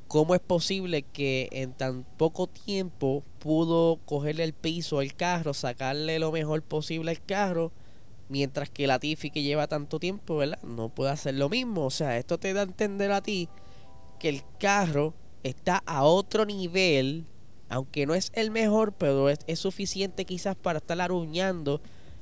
¿Cómo 0.09 0.35
es 0.35 0.41
posible 0.41 1.03
que 1.03 1.51
en 1.53 1.75
tan 1.75 2.03
poco 2.17 2.47
tiempo 2.47 3.23
pudo 3.41 3.99
cogerle 4.07 4.45
el 4.45 4.55
piso 4.55 5.01
al 5.01 5.15
carro, 5.15 5.53
sacarle 5.53 6.19
lo 6.19 6.33
mejor 6.33 6.63
posible 6.63 7.11
al 7.11 7.23
carro, 7.23 7.73
mientras 8.31 8.71
que 8.71 8.87
la 8.87 8.99
Tiffy 8.99 9.31
que 9.31 9.43
lleva 9.43 9.67
tanto 9.67 10.01
tiempo, 10.01 10.39
¿verdad? 10.39 10.63
No 10.63 10.89
puede 10.89 11.11
hacer 11.11 11.35
lo 11.35 11.51
mismo. 11.51 11.85
O 11.85 11.91
sea, 11.91 12.17
esto 12.17 12.39
te 12.39 12.55
da 12.55 12.63
a 12.63 12.65
entender 12.65 13.13
a 13.13 13.21
ti 13.21 13.51
que 14.19 14.31
el 14.31 14.45
carro 14.59 15.13
está 15.43 15.83
a 15.87 16.05
otro 16.05 16.45
nivel, 16.45 17.25
aunque 17.69 18.07
no 18.07 18.15
es 18.15 18.31
el 18.35 18.51
mejor, 18.51 18.93
pero 18.93 19.29
es, 19.29 19.39
suficiente 19.59 20.25
quizás 20.25 20.57
para 20.57 20.79
estar 20.79 21.01
aruñando 21.01 21.81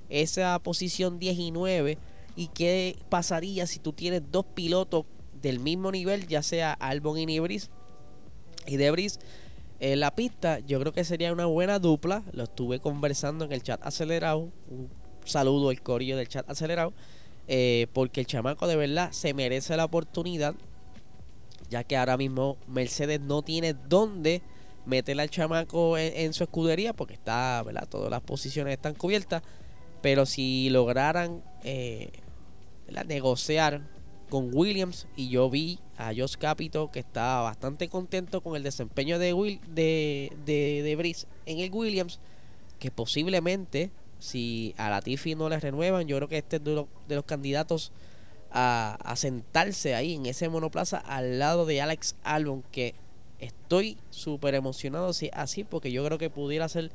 esa 0.08 0.58
posición 0.58 1.18
19. 1.18 1.98
¿Y 2.36 2.48
qué 2.48 2.98
pasaría 3.08 3.66
si 3.66 3.78
tú 3.78 3.92
tienes 3.92 4.22
dos 4.30 4.44
pilotos 4.54 5.04
del 5.40 5.58
mismo 5.58 5.90
nivel, 5.90 6.26
ya 6.26 6.42
sea 6.42 6.72
Albon 6.72 7.18
y 7.18 7.26
Nibris 7.26 7.70
y 8.66 8.76
Debris 8.76 9.18
en 9.78 10.00
la 10.00 10.14
pista, 10.14 10.60
yo 10.60 10.80
creo 10.80 10.92
que 10.92 11.04
sería 11.04 11.32
una 11.32 11.46
buena 11.46 11.78
dupla. 11.78 12.22
Lo 12.32 12.44
estuve 12.44 12.80
conversando 12.80 13.44
en 13.44 13.52
el 13.52 13.62
chat 13.62 13.84
acelerado. 13.84 14.50
Un 14.70 14.88
saludo 15.24 15.68
al 15.68 15.82
corillo 15.82 16.16
del 16.16 16.28
chat 16.28 16.48
acelerado. 16.48 16.94
Eh, 17.48 17.86
porque 17.92 18.20
el 18.20 18.26
chamaco 18.26 18.66
de 18.66 18.76
verdad 18.76 19.12
se 19.12 19.34
merece 19.34 19.76
la 19.76 19.84
oportunidad. 19.84 20.54
Ya 21.70 21.84
que 21.84 21.96
ahora 21.96 22.16
mismo 22.16 22.56
Mercedes 22.66 23.20
no 23.20 23.42
tiene 23.42 23.74
dónde 23.74 24.42
meter 24.84 25.20
al 25.20 25.30
chamaco 25.30 25.98
en, 25.98 26.32
su 26.32 26.44
escudería. 26.44 26.92
Porque 26.92 27.14
está, 27.14 27.62
¿verdad? 27.64 27.88
Todas 27.88 28.10
las 28.10 28.22
posiciones 28.22 28.74
están 28.74 28.94
cubiertas. 28.94 29.42
Pero 30.02 30.26
si 30.26 30.70
lograran 30.70 31.42
eh, 31.64 32.10
negociar 33.06 33.82
con 34.28 34.50
Williams 34.52 35.06
y 35.16 35.28
yo 35.28 35.48
vi 35.50 35.78
a 35.96 36.12
Josh 36.16 36.36
Capito 36.36 36.90
que 36.90 36.98
estaba 36.98 37.42
bastante 37.42 37.88
contento 37.88 38.40
con 38.40 38.56
el 38.56 38.62
desempeño 38.62 39.18
de, 39.18 39.32
Will, 39.32 39.60
de, 39.68 40.32
de, 40.44 40.82
de 40.82 40.96
Brice 40.96 41.26
en 41.46 41.60
el 41.60 41.72
Williams 41.72 42.18
que 42.78 42.90
posiblemente 42.90 43.90
si 44.18 44.74
a 44.78 44.90
la 44.90 45.00
Tiffy 45.00 45.34
no 45.34 45.48
le 45.48 45.60
renuevan 45.60 46.06
yo 46.06 46.16
creo 46.16 46.28
que 46.28 46.38
este 46.38 46.56
es 46.56 46.64
de 46.64 46.74
los, 46.74 46.86
de 47.08 47.14
los 47.14 47.24
candidatos 47.24 47.92
a, 48.58 49.14
sentarse 49.16 49.94
ahí 49.94 50.14
en 50.14 50.24
ese 50.24 50.48
monoplaza 50.48 50.96
al 50.96 51.38
lado 51.38 51.66
de 51.66 51.82
Alex 51.82 52.16
Albon 52.24 52.62
que 52.72 52.94
estoy 53.38 53.98
súper 54.08 54.54
emocionado 54.54 55.12
así 55.32 55.64
porque 55.64 55.92
yo 55.92 56.02
creo 56.06 56.16
que 56.16 56.30
pudiera 56.30 56.66
ser 56.70 56.90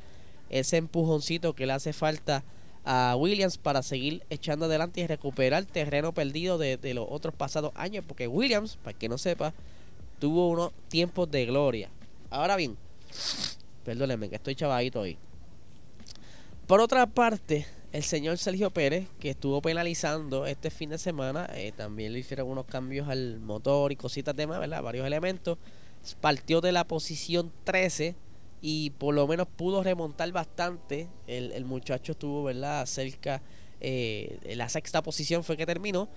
ese 0.50 0.76
empujoncito 0.76 1.54
que 1.54 1.66
le 1.66 1.72
hace 1.72 1.92
falta 1.92 2.42
a 2.84 3.14
Williams 3.16 3.58
para 3.58 3.82
seguir 3.82 4.24
echando 4.28 4.66
adelante 4.66 5.00
y 5.00 5.06
recuperar 5.06 5.64
terreno 5.64 6.12
perdido 6.12 6.58
de, 6.58 6.78
los 6.94 7.06
otros 7.08 7.32
pasados 7.32 7.70
años. 7.76 8.04
Porque 8.08 8.26
Williams, 8.26 8.76
para 8.82 8.98
que 8.98 9.08
no 9.08 9.18
sepa, 9.18 9.54
tuvo 10.18 10.48
unos 10.48 10.72
tiempos 10.88 11.30
de 11.30 11.46
gloria. 11.46 11.90
Ahora 12.28 12.56
bien, 12.56 12.76
perdónenme 13.84 14.28
que 14.28 14.34
estoy 14.34 14.56
chavadito 14.56 15.00
hoy. 15.00 15.16
Por 16.66 16.80
otra 16.80 17.06
parte, 17.06 17.66
el 17.92 18.02
señor 18.02 18.38
Sergio 18.38 18.70
Pérez, 18.70 19.06
que 19.20 19.30
estuvo 19.30 19.60
penalizando 19.60 20.46
este 20.46 20.70
fin 20.70 20.90
de 20.90 20.98
semana, 20.98 21.48
eh, 21.54 21.72
también 21.76 22.14
le 22.14 22.20
hicieron 22.20 22.48
unos 22.48 22.64
cambios 22.64 23.06
al 23.08 23.38
motor 23.38 23.92
y 23.92 23.96
cositas 23.96 24.34
demás, 24.34 24.60
¿verdad? 24.60 24.82
Varios 24.82 25.06
elementos. 25.06 25.58
Partió 26.22 26.62
de 26.62 26.72
la 26.72 26.84
posición 26.84 27.52
13 27.64 28.16
y 28.62 28.90
por 28.90 29.14
lo 29.14 29.26
menos 29.26 29.46
pudo 29.46 29.82
remontar 29.82 30.32
bastante. 30.32 31.08
El, 31.26 31.64
muchacho 31.66 32.12
estuvo, 32.12 32.44
¿verdad? 32.44 32.86
Cerca, 32.86 33.42
eh, 33.80 34.38
la 34.56 34.70
sexta 34.70 35.02
posición 35.02 35.44
fue 35.44 35.58
que 35.58 35.66
terminó. 35.66 36.08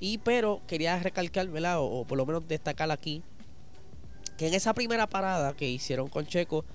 Y 0.00 0.18
pero 0.18 0.60
quería 0.66 0.98
recalcar, 0.98 1.48
¿verdad? 1.48 1.78
O, 1.80 2.04
por 2.04 2.18
lo 2.18 2.26
menos 2.26 2.46
destacar 2.46 2.90
aquí, 2.90 3.22
que 4.36 4.48
en 4.48 4.54
esa 4.54 4.74
primera 4.74 5.06
parada 5.06 5.54
que 5.54 5.66
hicieron 5.66 6.08
con 6.08 6.26
Checo, 6.26 6.66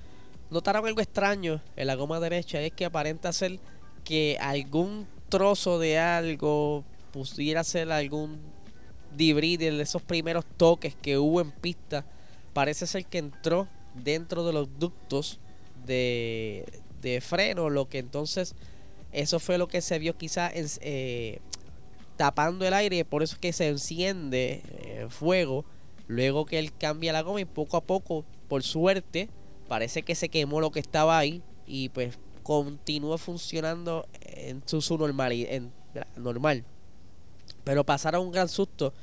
notaron 0.49 0.85
algo 0.87 1.01
extraño 1.01 1.61
en 1.75 1.87
la 1.87 1.95
goma 1.95 2.19
derecha, 2.19 2.59
es 2.61 2.71
que 2.71 2.85
aparenta 2.85 3.31
ser 3.33 3.59
que 4.07 4.37
algún 4.39 5.05
trozo 5.27 5.79
de 5.79 5.99
algo 5.99 6.85
pudiera 7.11 7.65
ser 7.65 7.91
algún 7.91 8.39
debris 9.17 9.59
de 9.59 9.81
esos 9.81 10.01
primeros 10.01 10.45
toques 10.55 10.95
que 10.95 11.17
hubo 11.17 11.41
en 11.41 11.51
pista. 11.51 12.05
Parece 12.53 12.87
ser 12.87 13.05
que 13.05 13.17
entró 13.17 13.67
dentro 13.95 14.45
de 14.45 14.53
los 14.53 14.79
ductos 14.79 15.41
de, 15.85 16.63
freno, 17.21 17.69
lo 17.69 17.89
que 17.89 17.99
entonces 17.99 18.55
eso 19.11 19.41
fue 19.41 19.57
lo 19.57 19.67
que 19.67 19.81
se 19.81 19.99
vio 19.99 20.17
quizá 20.17 20.51
eh, 20.53 21.39
tapando 22.15 22.65
el 22.65 22.73
aire, 22.73 23.03
por 23.03 23.23
eso 23.23 23.35
es 23.35 23.39
que 23.39 23.51
se 23.51 23.67
enciende 23.67 24.61
eh, 24.79 25.07
fuego, 25.09 25.65
luego 26.07 26.45
que 26.45 26.59
él 26.59 26.71
cambia 26.71 27.11
la 27.11 27.23
goma 27.23 27.41
y 27.41 27.45
poco 27.45 27.75
a 27.75 27.81
poco, 27.81 28.23
por 28.47 28.63
suerte, 28.63 29.27
parece 29.67 30.03
que 30.03 30.15
se 30.15 30.29
quemó 30.29 30.61
lo 30.61 30.71
que 30.71 30.79
estaba 30.79 31.17
ahí 31.17 31.41
y 31.65 31.89
pues 31.89 32.17
continúa 32.47 33.17
funcionando 33.17 34.07
en 34.21 34.63
su, 34.65 34.97
normalidad, 34.97 35.51
en, 35.51 35.73
normal. 36.15 36.63
Pero 37.65 37.85
pasaron 37.85 38.25
un 38.25 38.31
gran 38.31 38.47
susto 38.47 38.93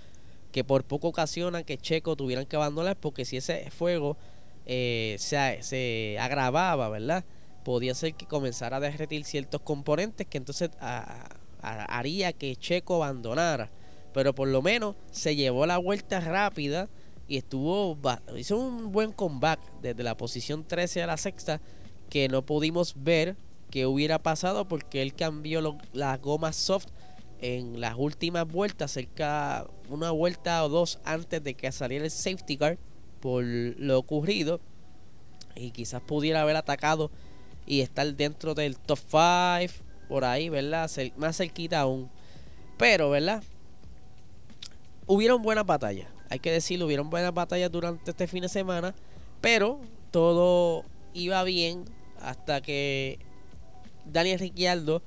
que 0.51 0.65
por 0.65 0.85
poco 0.85 1.09
ocasiona 1.09 1.63
que 1.63 1.77
Checo 1.77 2.17
tuvieran 2.17 2.47
que 2.47 2.57
abandonar 2.57 2.97
porque 2.97 3.27
si 3.27 3.37
ese 3.37 3.71
fuego 3.71 4.17
eh, 4.65 5.17
se, 5.19 5.59
se, 5.61 6.17
agravaba, 6.19 6.89
¿verdad? 6.89 7.27
Podía 7.65 7.95
ser 7.95 8.15
que 8.15 8.25
comenzara 8.25 8.79
a 8.79 8.81
derretir 8.81 9.25
ciertos 9.25 9.61
componentes 9.61 10.27
que 10.27 10.39
entonces 10.39 10.71
haría 11.61 12.33
que 12.33 12.57
Checo 12.57 13.05
abandonara. 13.05 13.71
Pero 14.15 14.35
por 14.35 14.49
lo 14.49 14.63
menos 14.63 14.97
se 15.11 15.37
llevó 15.37 15.67
la 15.67 15.77
vuelta 15.77 16.19
rápida 16.21 16.89
y 17.29 17.37
estuvo 17.37 17.99
hizo 18.39 18.57
un 18.57 18.91
buen 18.91 19.13
comeback 19.13 19.61
desde 19.83 20.03
la 20.03 20.17
posición 20.17 20.65
13 20.65 21.03
a 21.03 21.09
la 21.09 21.19
sexta 21.19 21.61
que 22.09 22.29
no 22.29 22.45
pudimos 22.45 22.95
ver 22.97 23.37
que 23.71 23.87
hubiera 23.87 24.21
pasado 24.21 24.69
porque 24.69 25.03
él 25.03 25.15
cambió 25.15 25.79
las 25.93 26.21
gomas 26.21 26.57
soft 26.57 26.87
en 27.41 27.81
las 27.81 27.95
últimas 27.97 28.47
vueltas, 28.47 28.93
cerca 28.93 29.67
una 29.89 30.11
vuelta 30.11 30.65
o 30.65 30.69
dos 30.69 31.01
antes 31.05 31.43
de 31.43 31.55
que 31.55 31.71
saliera 31.73 32.05
el 32.05 32.11
safety 32.11 32.57
car 32.57 32.79
por 33.21 33.45
lo 33.45 33.99
ocurrido 33.99 34.61
y 35.57 35.71
quizás 35.73 36.03
pudiera 36.03 36.43
haber 36.43 36.57
atacado 36.57 37.11
y 37.67 37.81
estar 37.81 38.15
dentro 38.15 38.55
del 38.55 38.79
top 38.79 38.99
5 38.99 39.85
por 40.09 40.25
ahí, 40.25 40.49
¿verdad? 40.49 40.91
Más 41.17 41.37
cerquita 41.37 41.81
aún. 41.81 42.11
Pero, 42.77 43.11
¿verdad? 43.11 43.43
Hubieron 45.07 45.43
buenas 45.43 45.67
batallas, 45.67 46.09
hay 46.31 46.39
que 46.39 46.51
decirlo, 46.51 46.87
hubieron 46.87 47.11
buenas 47.11 47.35
batallas 47.35 47.71
durante 47.71 48.11
este 48.11 48.27
fin 48.27 48.43
de 48.43 48.49
semana, 48.49 48.95
pero 49.41 49.81
todo 50.11 50.85
iba 51.15 51.43
bien 51.45 51.85
hasta 52.21 52.61
que 52.61 53.19
Daniel 54.05 54.39
Ricciardo 54.41 55.03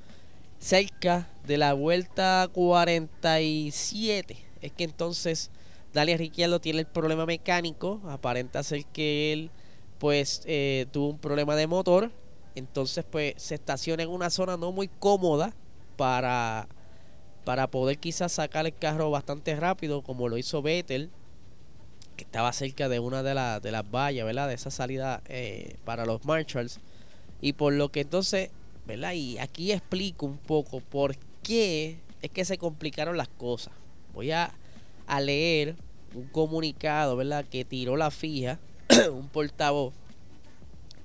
cerca 0.59 1.29
de 1.45 1.57
la 1.57 1.73
vuelta 1.73 2.49
47 2.51 4.37
es 4.61 4.71
que 4.71 4.83
entonces 4.83 5.51
Daniel 5.93 6.19
Ricciardo 6.19 6.59
tiene 6.59 6.79
el 6.79 6.85
problema 6.85 7.25
mecánico. 7.25 8.01
Aparenta 8.07 8.63
ser 8.63 8.85
que 8.85 9.33
él 9.33 9.51
pues 9.97 10.41
eh, 10.45 10.85
tuvo 10.91 11.09
un 11.09 11.19
problema 11.19 11.55
de 11.55 11.67
motor. 11.67 12.11
Entonces 12.55 13.05
pues 13.09 13.35
se 13.37 13.55
estaciona 13.55 14.03
en 14.03 14.09
una 14.09 14.29
zona 14.29 14.57
no 14.57 14.71
muy 14.71 14.87
cómoda 14.87 15.53
para, 15.95 16.67
para 17.45 17.67
poder 17.69 17.97
quizás 17.99 18.31
sacar 18.31 18.65
el 18.65 18.75
carro 18.75 19.11
bastante 19.11 19.55
rápido 19.55 20.01
como 20.01 20.27
lo 20.27 20.37
hizo 20.37 20.61
Vettel. 20.61 21.11
Que 22.17 22.25
estaba 22.25 22.51
cerca 22.51 22.89
de 22.89 22.99
una 22.99 23.23
de, 23.23 23.29
de 23.61 23.71
las 23.71 23.89
vallas, 23.89 24.25
¿verdad? 24.25 24.49
De 24.49 24.55
esa 24.55 24.71
salida 24.71 25.21
eh, 25.29 25.77
para 25.85 26.05
los 26.05 26.25
Marshalls. 26.25 26.79
Y 27.39 27.53
por 27.53 27.71
lo 27.71 27.89
que 27.89 28.01
entonces, 28.01 28.49
¿verdad? 28.85 29.13
Y 29.13 29.37
aquí 29.37 29.71
explico 29.71 30.25
un 30.25 30.37
poco 30.37 30.81
por 30.81 31.15
qué 31.43 31.99
es 32.21 32.31
que 32.31 32.43
se 32.43 32.57
complicaron 32.57 33.15
las 33.15 33.29
cosas. 33.29 33.73
Voy 34.13 34.31
a, 34.31 34.51
a 35.05 35.21
leer 35.21 35.75
un 36.13 36.27
comunicado, 36.27 37.15
¿verdad? 37.15 37.45
Que 37.45 37.63
tiró 37.63 37.95
la 37.95 38.11
fija, 38.11 38.59
un 39.13 39.29
portavoz, 39.29 39.93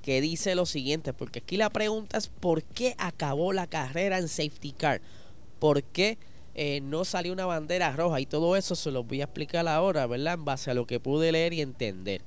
que 0.03 0.21
dice 0.21 0.55
lo 0.55 0.67
siguiente, 0.67 1.13
porque 1.13 1.39
aquí 1.39 1.57
la 1.57 1.71
pregunta 1.71 2.19
es 2.19 2.29
¿por 2.29 2.63
qué 2.63 2.95
acabó 2.99 3.53
la 3.53 3.67
carrera 3.67 4.19
en 4.19 4.29
safety 4.29 4.73
car? 4.73 5.01
¿Por 5.59 5.83
qué 5.85 6.19
eh, 6.55 6.81
no 6.83 7.05
salió 7.05 7.33
una 7.33 7.47
bandera 7.47 7.93
roja? 7.93 8.21
Y 8.21 8.27
todo 8.27 8.57
eso 8.57 8.75
se 8.75 8.91
lo 8.91 9.05
voy 9.05 9.21
a 9.21 9.25
explicar 9.25 9.67
ahora, 9.69 10.07
¿verdad? 10.07 10.35
En 10.35 10.45
base 10.45 10.71
a 10.71 10.75
lo 10.75 10.87
que 10.87 11.01
pude 11.01 11.33
leer 11.33 11.53
y 11.53 11.61
entender. 11.61 12.23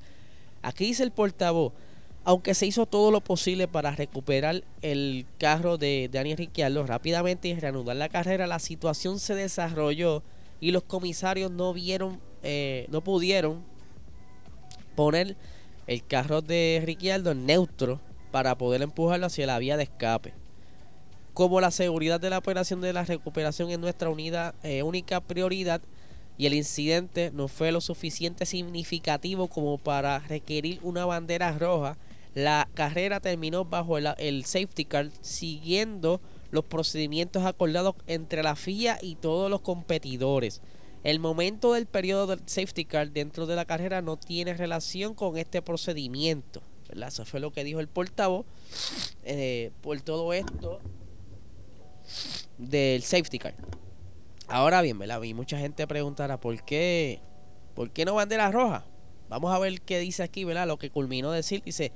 Aquí 0.61 0.85
dice 0.85 1.03
el 1.03 1.11
portavoz, 1.11 1.73
aunque 2.23 2.55
se 2.55 2.65
hizo 2.65 2.87
todo 2.87 3.11
lo 3.11 3.21
posible 3.21 3.67
para 3.67 3.91
recuperar 3.91 4.63
el 4.81 5.27
carro 5.37 5.77
de 5.77 6.09
Daniel 6.11 6.37
Ricciardo 6.37 6.85
rápidamente 6.85 7.49
y 7.49 7.53
reanudar 7.53 7.97
la 7.97 8.09
carrera, 8.09 8.47
la 8.47 8.57
situación 8.57 9.19
se 9.19 9.35
desarrolló 9.35 10.23
y 10.59 10.71
los 10.71 10.83
comisarios 10.83 11.51
no 11.51 11.71
vieron, 11.71 12.19
eh, 12.41 12.87
no 12.89 13.01
pudieron 13.01 13.63
poner 14.95 15.35
el 15.85 16.03
carro 16.03 16.41
de 16.41 16.81
Ricciardo 16.83 17.31
en 17.31 17.45
neutro 17.45 17.99
para 18.31 18.57
poder 18.57 18.81
empujarlo 18.81 19.27
hacia 19.27 19.45
la 19.45 19.59
vía 19.59 19.77
de 19.77 19.83
escape. 19.83 20.33
Como 21.35 21.59
la 21.59 21.69
seguridad 21.69 22.21
de 22.21 22.29
la 22.29 22.37
operación 22.37 22.79
de 22.79 22.93
la 22.93 23.03
recuperación 23.03 23.69
es 23.69 23.77
nuestra 23.77 24.09
unidad, 24.09 24.55
eh, 24.63 24.83
única 24.83 25.19
prioridad 25.19 25.81
y 26.37 26.45
el 26.45 26.53
incidente 26.53 27.29
no 27.33 27.49
fue 27.49 27.73
lo 27.73 27.81
suficiente 27.81 28.45
significativo 28.45 29.49
como 29.49 29.77
para 29.77 30.19
requerir 30.19 30.79
una 30.81 31.05
bandera 31.05 31.51
roja, 31.51 31.97
la 32.35 32.69
carrera 32.73 33.19
terminó 33.19 33.65
bajo 33.65 33.97
el, 33.97 34.45
safety 34.45 34.85
car 34.85 35.09
siguiendo 35.19 36.21
los 36.51 36.63
procedimientos 36.63 37.43
acordados 37.43 37.95
entre 38.07 38.41
la 38.41 38.55
FIA 38.55 38.97
y 39.01 39.15
todos 39.15 39.51
los 39.51 39.59
competidores. 39.59 40.61
El 41.03 41.19
momento 41.19 41.73
del 41.73 41.85
periodo 41.85 42.27
del 42.27 42.39
safety 42.45 42.85
car 42.85 43.11
dentro 43.11 43.45
de 43.45 43.57
la 43.57 43.65
carrera 43.65 44.01
no 44.01 44.15
tiene 44.15 44.53
relación 44.53 45.13
con 45.13 45.37
este 45.37 45.61
procedimiento. 45.61 46.61
Eso 46.89 47.25
fue 47.25 47.41
lo 47.41 47.51
que 47.51 47.65
dijo 47.65 47.81
el 47.81 47.89
portavoz 47.89 48.45
eh, 49.25 49.71
por 49.81 49.99
todo 49.99 50.31
esto 50.31 50.79
del 52.57 53.03
safety 53.03 53.39
car. 53.39 53.55
Ahora 54.47 54.81
bien, 54.81 54.99
¿verdad? 54.99 55.21
Y 55.23 55.33
mucha 55.33 55.57
gente 55.57 55.87
preguntará 55.87 56.39
por 56.39 56.63
qué, 56.63 57.21
por 57.73 57.91
qué 57.91 58.05
no 58.05 58.15
bandera 58.15 58.51
roja. 58.51 58.85
Vamos 59.29 59.53
a 59.53 59.59
ver 59.59 59.81
qué 59.81 59.99
dice 59.99 60.23
aquí, 60.23 60.43
¿verdad? 60.43 60.67
Lo 60.67 60.77
que 60.77 60.91
culminó 60.91 61.31
decir. 61.31 61.63
Dice, 61.63 61.91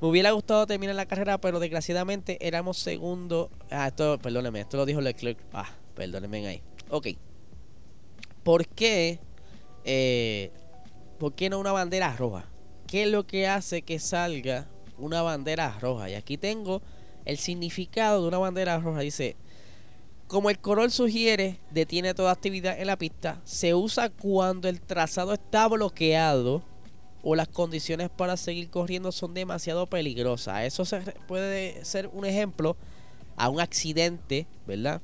me 0.00 0.08
hubiera 0.08 0.32
gustado 0.32 0.66
terminar 0.66 0.96
la 0.96 1.06
carrera, 1.06 1.38
pero 1.38 1.60
desgraciadamente 1.60 2.44
éramos 2.46 2.78
segundo. 2.78 3.50
Ah, 3.70 3.86
esto, 3.88 4.18
perdóneme, 4.18 4.60
esto 4.60 4.76
lo 4.76 4.86
dijo 4.86 5.00
Leclerc. 5.00 5.38
Ah, 5.52 5.70
perdónenme 5.94 6.46
ahí. 6.46 6.62
Ok. 6.90 7.08
¿Por 8.42 8.66
qué? 8.66 9.20
Eh, 9.84 10.50
¿Por 11.18 11.34
qué 11.34 11.48
no 11.48 11.60
una 11.60 11.72
bandera 11.72 12.14
roja? 12.16 12.46
¿Qué 12.86 13.04
es 13.04 13.10
lo 13.10 13.26
que 13.26 13.46
hace 13.46 13.82
que 13.82 13.98
salga 13.98 14.68
una 14.98 15.22
bandera 15.22 15.78
roja? 15.80 16.10
Y 16.10 16.14
aquí 16.14 16.36
tengo 16.36 16.82
el 17.24 17.38
significado 17.38 18.22
de 18.22 18.28
una 18.28 18.38
bandera 18.38 18.78
roja. 18.78 19.00
Dice, 19.00 19.36
como 20.26 20.50
el 20.50 20.58
color 20.58 20.90
sugiere, 20.90 21.58
detiene 21.70 22.14
toda 22.14 22.32
actividad 22.32 22.78
en 22.78 22.86
la 22.86 22.96
pista. 22.96 23.40
Se 23.44 23.74
usa 23.74 24.10
cuando 24.10 24.68
el 24.68 24.80
trazado 24.80 25.34
está 25.34 25.68
bloqueado 25.68 26.62
o 27.22 27.34
las 27.34 27.48
condiciones 27.48 28.10
para 28.10 28.36
seguir 28.36 28.68
corriendo 28.68 29.10
son 29.10 29.34
demasiado 29.34 29.86
peligrosas. 29.86 30.64
Eso 30.64 30.84
puede 31.26 31.84
ser 31.84 32.08
un 32.12 32.26
ejemplo 32.26 32.76
a 33.36 33.48
un 33.48 33.60
accidente, 33.60 34.46
¿verdad? 34.66 35.00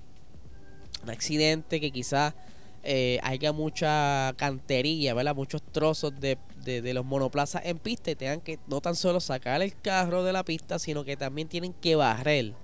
Un 1.03 1.11
accidente 1.11 1.81
que 1.81 1.91
quizás 1.91 2.35
eh, 2.83 3.19
haya 3.23 3.53
mucha 3.53 4.35
cantería, 4.37 5.15
¿verdad? 5.15 5.35
Muchos 5.35 5.63
trozos 5.63 6.19
de, 6.21 6.39
de, 6.65 6.95
los 6.95 7.05
monoplazas 7.05 7.63
en 7.65 7.79
pista 7.79 8.11
y 8.11 8.17
tengan 8.17 8.41
que 8.41 8.59
no 8.67 8.81
tan 8.81 8.95
solo 8.95 9.21
sacar 9.21 9.63
el 9.63 9.79
carro 9.81 10.25
de 10.25 10.33
la 10.33 10.45
pista, 10.45 10.79
sino 10.79 11.05
que 11.05 11.17
también 11.17 11.49
tienen 11.49 11.73
que 11.73 11.97
barrer. 11.97 12.55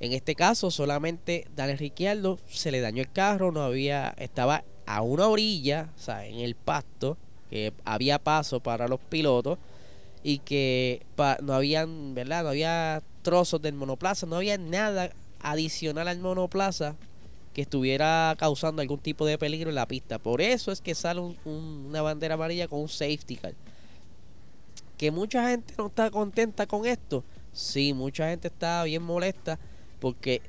En 0.00 0.12
este 0.12 0.34
caso, 0.34 0.70
solamente 0.70 1.46
Daniel 1.54 1.78
Ricciardo 1.78 2.38
se 2.48 2.72
le 2.72 2.80
dañó 2.80 3.02
el 3.02 3.12
carro, 3.12 3.52
no 3.52 3.62
había, 3.62 4.14
estaba 4.18 4.64
a 4.86 5.02
una 5.02 5.28
orilla, 5.28 5.90
o 5.96 6.00
sea, 6.00 6.26
en 6.26 6.40
el 6.40 6.54
pasto, 6.54 7.16
que 7.50 7.72
había 7.84 8.18
paso 8.18 8.60
para 8.60 8.88
los 8.88 8.98
pilotos 8.98 9.58
y 10.22 10.38
que 10.38 11.04
no 11.42 11.54
habían, 11.54 12.14
¿verdad? 12.14 12.42
No 12.42 12.48
había 12.48 13.02
trozos 13.22 13.62
del 13.62 13.74
monoplaza, 13.74 14.26
no 14.26 14.36
había 14.36 14.58
nada 14.58 15.10
adicional 15.40 16.08
al 16.08 16.18
monoplaza 16.18 16.96
que 17.52 17.62
estuviera 17.62 18.34
causando 18.38 18.82
algún 18.82 18.98
tipo 18.98 19.26
de 19.26 19.38
peligro 19.38 19.68
en 19.68 19.74
la 19.74 19.86
pista. 19.86 20.18
Por 20.18 20.40
eso 20.40 20.72
es 20.72 20.80
que 20.80 20.94
sale 20.94 21.20
una 21.44 22.02
bandera 22.02 22.34
amarilla 22.34 22.68
con 22.68 22.80
un 22.80 22.88
safety 22.88 23.36
car. 23.36 23.54
Que 24.96 25.10
mucha 25.10 25.48
gente 25.48 25.74
no 25.76 25.86
está 25.86 26.10
contenta 26.10 26.66
con 26.66 26.86
esto. 26.86 27.24
Sí, 27.52 27.92
mucha 27.92 28.28
gente 28.30 28.48
está 28.48 28.82
bien 28.84 29.02
molesta 29.02 29.58
porque 30.00 30.40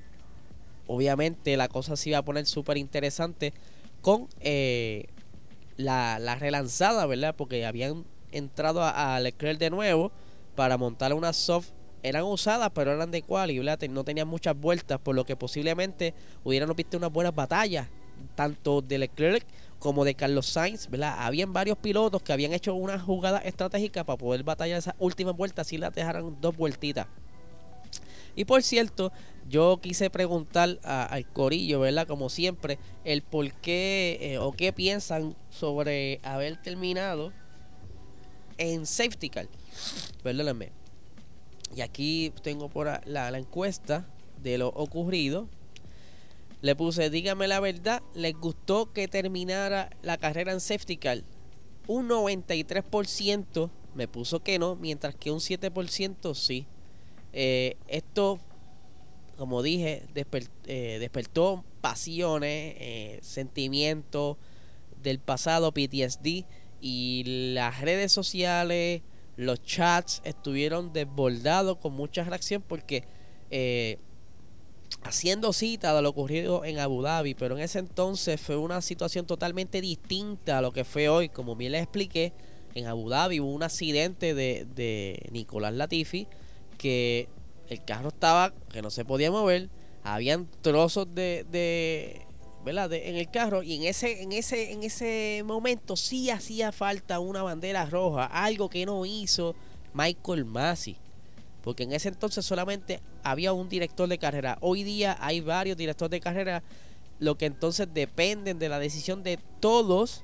obviamente 0.87 1.57
la 1.57 1.67
cosa 1.67 1.95
se 1.95 2.09
iba 2.09 2.19
a 2.19 2.25
poner 2.25 2.45
súper 2.45 2.77
interesante 2.77 3.53
con 4.01 4.27
eh, 4.41 5.07
la, 5.77 6.19
la 6.19 6.35
relanzada, 6.35 7.05
¿verdad? 7.05 7.35
Porque 7.35 7.65
habían 7.65 8.05
entrado 8.31 8.83
a, 8.83 9.19
Leclerc 9.19 9.59
de 9.59 9.69
nuevo 9.69 10.11
para 10.55 10.77
montar 10.77 11.13
una 11.13 11.33
soft. 11.33 11.69
Eran 12.03 12.23
usadas, 12.23 12.69
pero 12.73 12.91
eran 12.91 13.11
de 13.11 13.21
quali, 13.21 13.57
¿verdad? 13.57 13.79
No 13.89 14.03
tenían 14.03 14.27
muchas 14.27 14.55
vueltas, 14.59 14.99
por 14.99 15.15
lo 15.15 15.25
que 15.25 15.35
posiblemente 15.35 16.13
hubieran 16.43 16.71
visto 16.75 16.97
unas 16.97 17.11
buenas 17.11 17.33
batallas, 17.33 17.87
tanto 18.35 18.81
de 18.81 18.97
Leclerc 18.97 19.45
como 19.79 20.05
de 20.05 20.13
Carlos 20.13 20.45
Sainz, 20.45 20.89
¿verdad? 20.89 21.15
Habían 21.19 21.53
varios 21.53 21.77
pilotos 21.77 22.21
que 22.21 22.33
habían 22.33 22.53
hecho 22.53 22.73
una 22.75 22.99
jugada 22.99 23.39
estratégica 23.39 24.03
para 24.03 24.17
poder 24.17 24.43
batallar 24.43 24.77
esas 24.77 24.95
últimas 24.99 25.35
vueltas 25.35 25.67
si 25.67 25.77
las 25.77 25.93
dejaran 25.93 26.37
dos 26.39 26.55
vueltitas. 26.55 27.07
Y 28.35 28.45
por 28.45 28.63
cierto, 28.63 29.11
yo 29.47 29.79
quise 29.81 30.09
preguntar 30.09 30.79
al 30.83 31.25
Corillo, 31.27 31.81
¿verdad? 31.81 32.07
Como 32.07 32.29
siempre, 32.29 32.79
el 33.03 33.21
por 33.21 33.51
qué 33.53 34.17
eh, 34.21 34.37
o 34.39 34.53
qué 34.53 34.73
piensan 34.73 35.35
sobre 35.49 36.19
haber 36.23 36.61
terminado 36.61 37.31
en 38.57 38.85
safety 38.85 39.29
car. 39.29 39.47
Perdónenme. 40.23 40.82
Y 41.75 41.81
aquí 41.81 42.33
tengo 42.41 42.69
por 42.69 42.87
la, 43.05 43.31
la 43.31 43.37
encuesta 43.37 44.07
de 44.41 44.57
lo 44.57 44.69
ocurrido. 44.69 45.47
Le 46.61 46.75
puse, 46.75 47.09
dígame 47.09 47.47
la 47.47 47.59
verdad, 47.59 48.01
¿les 48.13 48.33
gustó 48.33 48.93
que 48.93 49.07
terminara 49.07 49.89
la 50.01 50.17
carrera 50.17 50.53
en 50.53 50.61
safety 50.61 50.97
car? 50.97 51.23
Un 51.87 52.07
93% 52.07 53.69
me 53.95 54.07
puso 54.07 54.41
que 54.41 54.59
no, 54.59 54.75
mientras 54.75 55.15
que 55.15 55.31
un 55.31 55.39
7% 55.39 56.33
sí. 56.35 56.65
Eh, 57.33 57.77
esto, 57.87 58.39
como 59.37 59.61
dije, 59.61 60.03
eh, 60.65 60.97
despertó 60.99 61.63
pasiones, 61.81 62.75
eh, 62.79 63.19
sentimientos 63.21 64.37
del 65.01 65.19
pasado 65.19 65.73
PTSD 65.73 66.45
y 66.81 67.51
las 67.53 67.81
redes 67.81 68.11
sociales, 68.11 69.01
los 69.35 69.63
chats 69.63 70.21
estuvieron 70.23 70.93
desbordados 70.93 71.77
con 71.77 71.93
mucha 71.93 72.23
reacción 72.23 72.61
porque 72.61 73.03
haciendo 75.03 75.53
cita 75.53 75.93
de 75.95 76.01
lo 76.01 76.09
ocurrido 76.09 76.65
en 76.65 76.79
Abu 76.79 77.01
Dhabi, 77.01 77.33
pero 77.33 77.57
en 77.57 77.63
ese 77.63 77.79
entonces 77.79 78.39
fue 78.39 78.57
una 78.57 78.81
situación 78.81 79.25
totalmente 79.25 79.81
distinta 79.81 80.59
a 80.59 80.61
lo 80.61 80.71
que 80.71 80.83
fue 80.83 81.09
hoy. 81.09 81.29
Como 81.29 81.55
bien 81.55 81.71
les 81.73 81.83
expliqué, 81.83 82.33
en 82.75 82.87
Abu 82.87 83.09
Dhabi 83.09 83.39
hubo 83.39 83.53
un 83.53 83.63
accidente 83.63 84.33
de, 84.33 84.65
de 84.75 85.27
Nicolás 85.31 85.73
Latifi 85.73 86.27
que 86.77 87.27
el 87.69 87.83
carro 87.83 88.09
estaba, 88.09 88.53
que 88.71 88.81
no 88.81 88.89
se 88.89 89.05
podía 89.05 89.31
mover, 89.31 89.69
habían 90.03 90.49
trozos 90.61 91.13
de, 91.13 91.45
de 91.49 92.25
¿verdad? 92.63 92.91
en 92.93 93.15
el 93.15 93.29
carro 93.29 93.61
y 93.63 93.75
en 93.75 93.83
ese, 93.83 94.21
en 94.21 94.31
ese, 94.31 94.71
en 94.71 94.83
ese 94.83 95.43
momento 95.45 95.95
sí 95.97 96.29
hacía 96.29 96.71
falta 96.71 97.19
una 97.19 97.43
bandera 97.43 97.85
roja, 97.85 98.25
algo 98.25 98.69
que 98.69 98.85
no 98.85 99.05
hizo 99.05 99.55
Michael 99.93 100.45
Massey. 100.45 100.97
Porque 101.63 101.83
en 101.83 101.93
ese 101.93 102.09
entonces 102.09 102.45
solamente 102.45 102.99
había 103.23 103.53
un 103.53 103.69
director 103.69 104.09
de 104.09 104.17
carrera. 104.17 104.57
Hoy 104.59 104.83
día 104.83 105.17
hay 105.21 105.39
varios 105.39 105.77
directores 105.77 106.11
de 106.11 106.19
carrera, 106.19 106.63
lo 107.19 107.37
que 107.37 107.45
entonces 107.45 107.87
dependen 107.93 108.59
de 108.59 108.67
la 108.67 108.79
decisión 108.79 109.23
de 109.23 109.39
todos 109.61 110.23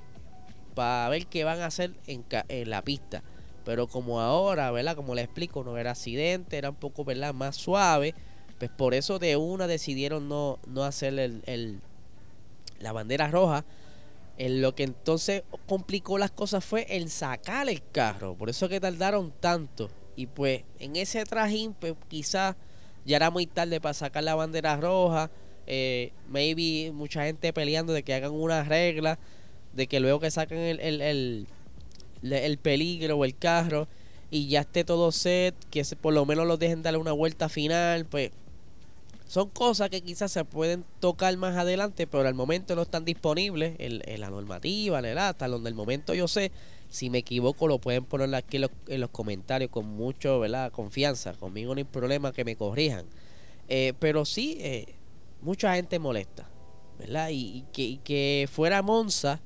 para 0.75 1.08
ver 1.10 1.28
qué 1.28 1.45
van 1.45 1.62
a 1.62 1.67
hacer 1.67 1.93
en, 2.08 2.25
la 2.69 2.82
pista. 2.82 3.23
Pero 3.63 3.88
como 3.88 4.19
ahora, 4.19 4.71
¿verdad? 4.71 4.95
Como 4.95 5.15
le 5.15 5.21
explico, 5.21 5.63
no 5.63 5.78
era 5.78 5.91
accidente, 5.91 6.58
era 6.58 6.71
un 6.71 6.75
poco, 6.75 7.06
¿verdad? 7.06 7.34
Más 7.34 7.56
suave. 7.56 8.15
Pues 8.58 8.69
por 8.69 8.93
eso 8.93 9.17
de 9.19 9.38
una 9.38 9.67
decidieron 9.67 10.28
no, 10.28 10.60
no 10.67 10.84
hacer 10.84 11.17
el, 11.17 11.80
la 12.79 12.91
bandera 12.91 13.27
roja. 13.29 13.65
En 14.37 14.61
lo 14.61 14.73
que 14.73 14.83
entonces 14.83 15.43
complicó 15.67 16.17
las 16.17 16.31
cosas 16.31 16.63
fue 16.63 16.85
el 16.89 17.09
sacar 17.09 17.67
el 17.67 17.81
carro. 17.91 18.35
Por 18.35 18.49
eso 18.49 18.69
que 18.69 18.79
tardaron 18.79 19.33
tanto. 19.39 19.89
Y 20.15 20.27
pues 20.27 20.63
en 20.79 20.95
ese 20.95 21.23
trajín, 21.25 21.73
pues 21.73 21.93
quizás 22.07 22.55
ya 23.05 23.17
era 23.17 23.31
muy 23.31 23.47
tarde 23.47 23.81
para 23.81 23.93
sacar 23.93 24.23
la 24.23 24.35
bandera 24.35 24.77
roja. 24.77 25.29
Eh, 25.67 26.13
maybe 26.27 26.91
mucha 26.91 27.25
gente 27.25 27.53
peleando 27.53 27.93
de 27.93 28.03
que 28.03 28.13
hagan 28.13 28.31
una 28.31 28.63
regla 28.63 29.19
de 29.73 29.87
que 29.87 29.99
luego 29.99 30.19
que 30.19 30.31
saquen 30.31 30.57
el, 30.57 30.79
el, 30.79 31.01
el, 31.01 31.47
el 32.23 32.57
peligro 32.57 33.17
o 33.17 33.25
el 33.25 33.37
carro 33.37 33.87
y 34.31 34.47
ya 34.47 34.61
esté 34.61 34.83
todo 34.83 35.11
set, 35.11 35.55
que 35.69 35.83
por 36.01 36.13
lo 36.13 36.25
menos 36.25 36.45
los 36.47 36.59
dejen 36.59 36.81
darle 36.81 36.99
una 36.99 37.11
vuelta 37.11 37.49
final, 37.49 38.05
pues 38.05 38.31
son 39.29 39.47
cosas 39.51 39.91
que 39.91 40.01
quizás 40.01 40.31
se 40.31 40.43
pueden 40.43 40.83
tocar 40.99 41.37
más 41.37 41.55
adelante, 41.55 42.07
pero 42.07 42.27
al 42.27 42.33
momento 42.33 42.75
no 42.75 42.81
están 42.81 43.05
disponibles 43.05 43.75
en, 43.77 44.19
la 44.19 44.31
normativa, 44.31 44.97
en 44.97 45.17
hasta 45.19 45.47
donde 45.47 45.69
el 45.69 45.75
momento 45.75 46.15
yo 46.15 46.27
sé, 46.27 46.51
si 46.89 47.11
me 47.11 47.19
equivoco 47.19 47.67
lo 47.67 47.77
pueden 47.77 48.05
poner 48.05 48.33
aquí 48.33 48.57
en 48.57 49.01
los, 49.01 49.09
comentarios 49.11 49.69
con 49.69 49.85
mucho, 49.85 50.39
¿verdad? 50.39 50.71
Confianza, 50.71 51.33
conmigo 51.33 51.75
no 51.75 51.77
hay 51.77 51.83
problema 51.83 52.33
que 52.33 52.43
me 52.43 52.55
corrijan. 52.55 53.05
Eh, 53.67 53.93
pero 53.99 54.25
sí, 54.25 54.57
eh, 54.61 54.95
mucha 55.41 55.75
gente 55.75 55.99
molesta, 55.99 56.49
¿verdad? 56.97 57.29
Y, 57.31 57.65
que, 57.71 57.83
y 57.83 57.97
que 57.97 58.49
fuera 58.51 58.81
Monza 58.81 59.41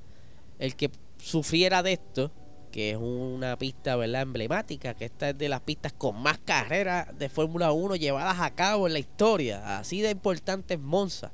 el 0.60 0.78
que 0.78 0.91
sufriera 1.17 1.84
de 1.84 1.91
esto, 1.91 2.32
que 2.74 2.90
es 2.90 2.98
una 2.98 3.56
pista 3.56 3.96
¿verdad? 3.96 4.24
emblemática, 4.24 4.96
que 4.96 5.06
esta 5.06 5.30
es 5.30 5.38
de 5.38 5.48
las 5.48 5.62
pistas 5.62 5.94
con 5.94 6.20
más 6.20 6.40
carreras 6.40 7.08
de 7.20 7.30
Fórmula 7.30 7.72
1 7.72 7.96
llevadas 7.98 8.40
a 8.40 8.50
cabo 8.56 8.88
en 8.88 8.94
la 8.94 9.00
historia, 9.00 9.78
así 9.78 10.02
de 10.02 10.10
importante 10.10 10.74
es 10.74 10.80
Monza. 10.80 11.32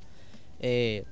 Eh, 0.59 1.05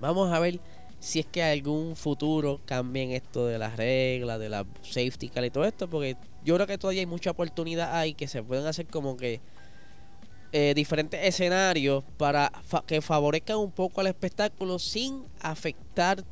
vamos 0.00 0.32
a 0.32 0.38
ver 0.38 0.60
si 0.98 1.20
es 1.20 1.26
que 1.26 1.42
algún 1.42 1.94
futuro 1.94 2.62
cambien 2.64 3.10
esto 3.10 3.46
de 3.46 3.58
las 3.58 3.76
reglas, 3.76 4.40
de 4.40 4.48
la 4.48 4.64
safety 4.80 5.28
car 5.28 5.44
y 5.44 5.50
todo 5.50 5.66
esto, 5.66 5.90
porque 5.90 6.16
yo 6.42 6.54
creo 6.54 6.66
que 6.66 6.78
todavía 6.78 7.00
hay 7.00 7.06
mucha 7.06 7.30
oportunidad 7.30 7.94
ahí 7.94 8.14
que 8.14 8.28
se 8.28 8.42
pueden 8.42 8.66
hacer 8.66 8.86
como 8.86 9.18
que 9.18 9.42
eh, 10.52 10.72
diferentes 10.74 11.20
escenarios 11.22 12.02
para 12.16 12.50
que 12.86 13.02
favorezcan 13.02 13.58
un 13.58 13.72
poco 13.72 14.00
al 14.00 14.06
espectáculo 14.06 14.78
sin 14.78 15.22
afectar 15.42 16.24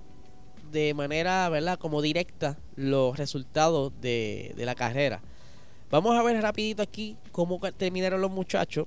de 0.70 0.94
manera, 0.94 1.48
¿verdad? 1.48 1.78
Como 1.78 2.02
directa 2.02 2.58
los 2.76 3.16
resultados 3.16 3.92
de, 4.00 4.54
la 4.56 4.74
carrera. 4.74 5.20
Vamos 5.90 6.16
a 6.16 6.22
ver 6.22 6.40
rapidito 6.42 6.82
aquí 6.82 7.16
cómo 7.32 7.60
terminaron 7.76 8.20
los 8.20 8.30
muchachos. 8.30 8.86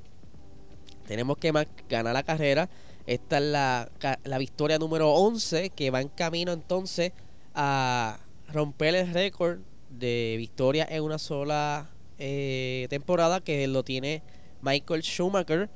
Tenemos 1.08 1.38
que 1.38 1.52
ganar 1.88 2.13
la 2.13 2.24
carrera. 2.24 2.70
Esta 3.08 3.38
es 3.38 3.44
la, 3.44 3.89
la, 4.24 4.38
victoria 4.38 4.78
número 4.78 5.12
11 5.13 5.72
que 5.72 5.89
va 5.89 6.02
en 6.02 6.10
camino 6.10 6.52
entonces 6.52 7.13
a 7.56 8.20
romper 8.48 8.94
el 8.96 9.12
récord 9.13 9.60
de 9.89 10.36
victoria 10.38 10.88
en 10.89 11.04
una 11.04 11.18
sola 11.18 11.89
eh, 12.20 12.86
temporada 12.89 13.39
que 13.39 13.68
lo 13.68 13.84
tiene 13.84 14.22
Michael 14.62 15.02
Schumacher 15.02 15.70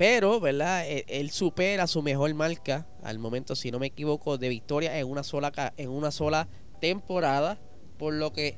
pero, 0.00 0.40
¿verdad? 0.40 0.88
E, 0.88 1.04
él, 1.08 1.30
supera 1.30 1.86
su 1.86 2.00
mejor 2.00 2.32
marca 2.32 2.86
al 3.02 3.18
momento, 3.18 3.54
si 3.54 3.70
no 3.70 3.78
me 3.78 3.88
equivoco, 3.88 4.38
de 4.38 4.48
victoria 4.48 4.98
en 4.98 5.06
una 5.06 5.22
sola, 5.22 5.52
en 5.76 5.90
una 5.90 6.10
sola 6.10 6.48
temporada. 6.80 7.60
Por 7.98 8.14
lo 8.14 8.32
que 8.32 8.56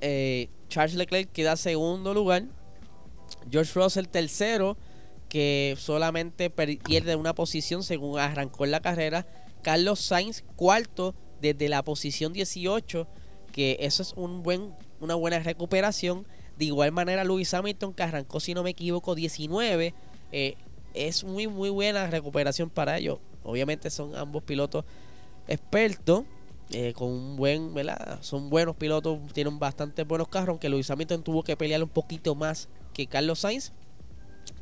eh, 0.00 0.48
Charles 0.68 0.94
Leclerc 0.94 1.32
queda 1.32 1.56
segundo 1.56 2.14
lugar. 2.14 2.44
George 3.50 3.72
Russell 3.74 4.06
tercero, 4.06 4.76
que 5.28 5.74
solamente 5.76 6.50
pierde 6.50 7.16
una 7.16 7.34
posición 7.34 7.82
según 7.82 8.20
arrancó 8.20 8.64
en 8.64 8.70
la 8.70 8.80
carrera. 8.82 9.26
Carlos 9.64 9.98
Sainz 9.98 10.44
cuarto 10.54 11.16
desde 11.40 11.68
la 11.68 11.82
posición 11.82 12.32
18, 12.32 13.08
que 13.50 13.76
eso 13.80 14.04
es 14.04 14.12
un 14.12 14.44
buen, 14.44 14.72
una 15.00 15.16
buena 15.16 15.40
recuperación. 15.40 16.28
De 16.58 16.64
igual 16.64 16.92
manera, 16.92 17.24
Lewis 17.24 17.52
Hamilton, 17.52 17.92
que 17.92 18.02
arrancó, 18.02 18.40
si 18.40 18.54
no 18.54 18.62
me 18.62 18.70
equivoco, 18.70 19.14
19. 19.14 19.94
Eh, 20.32 20.56
es 20.94 21.24
muy, 21.24 21.46
muy 21.46 21.70
buena 21.70 22.06
recuperación 22.08 22.70
para 22.70 22.98
ellos. 22.98 23.18
Obviamente 23.42 23.90
son 23.90 24.16
ambos 24.16 24.42
pilotos 24.42 24.84
expertos. 25.46 26.24
Eh, 26.70 26.94
con 26.94 27.10
un 27.10 27.36
buen. 27.36 27.72
Son 28.22 28.50
buenos 28.50 28.74
pilotos, 28.74 29.20
tienen 29.32 29.58
bastante 29.58 30.02
buenos 30.02 30.26
carros, 30.28 30.48
aunque 30.48 30.68
Lewis 30.68 30.90
Hamilton 30.90 31.22
tuvo 31.22 31.44
que 31.44 31.56
pelear 31.56 31.82
un 31.82 31.88
poquito 31.88 32.34
más 32.34 32.68
que 32.92 33.06
Carlos 33.06 33.40
Sainz, 33.40 33.72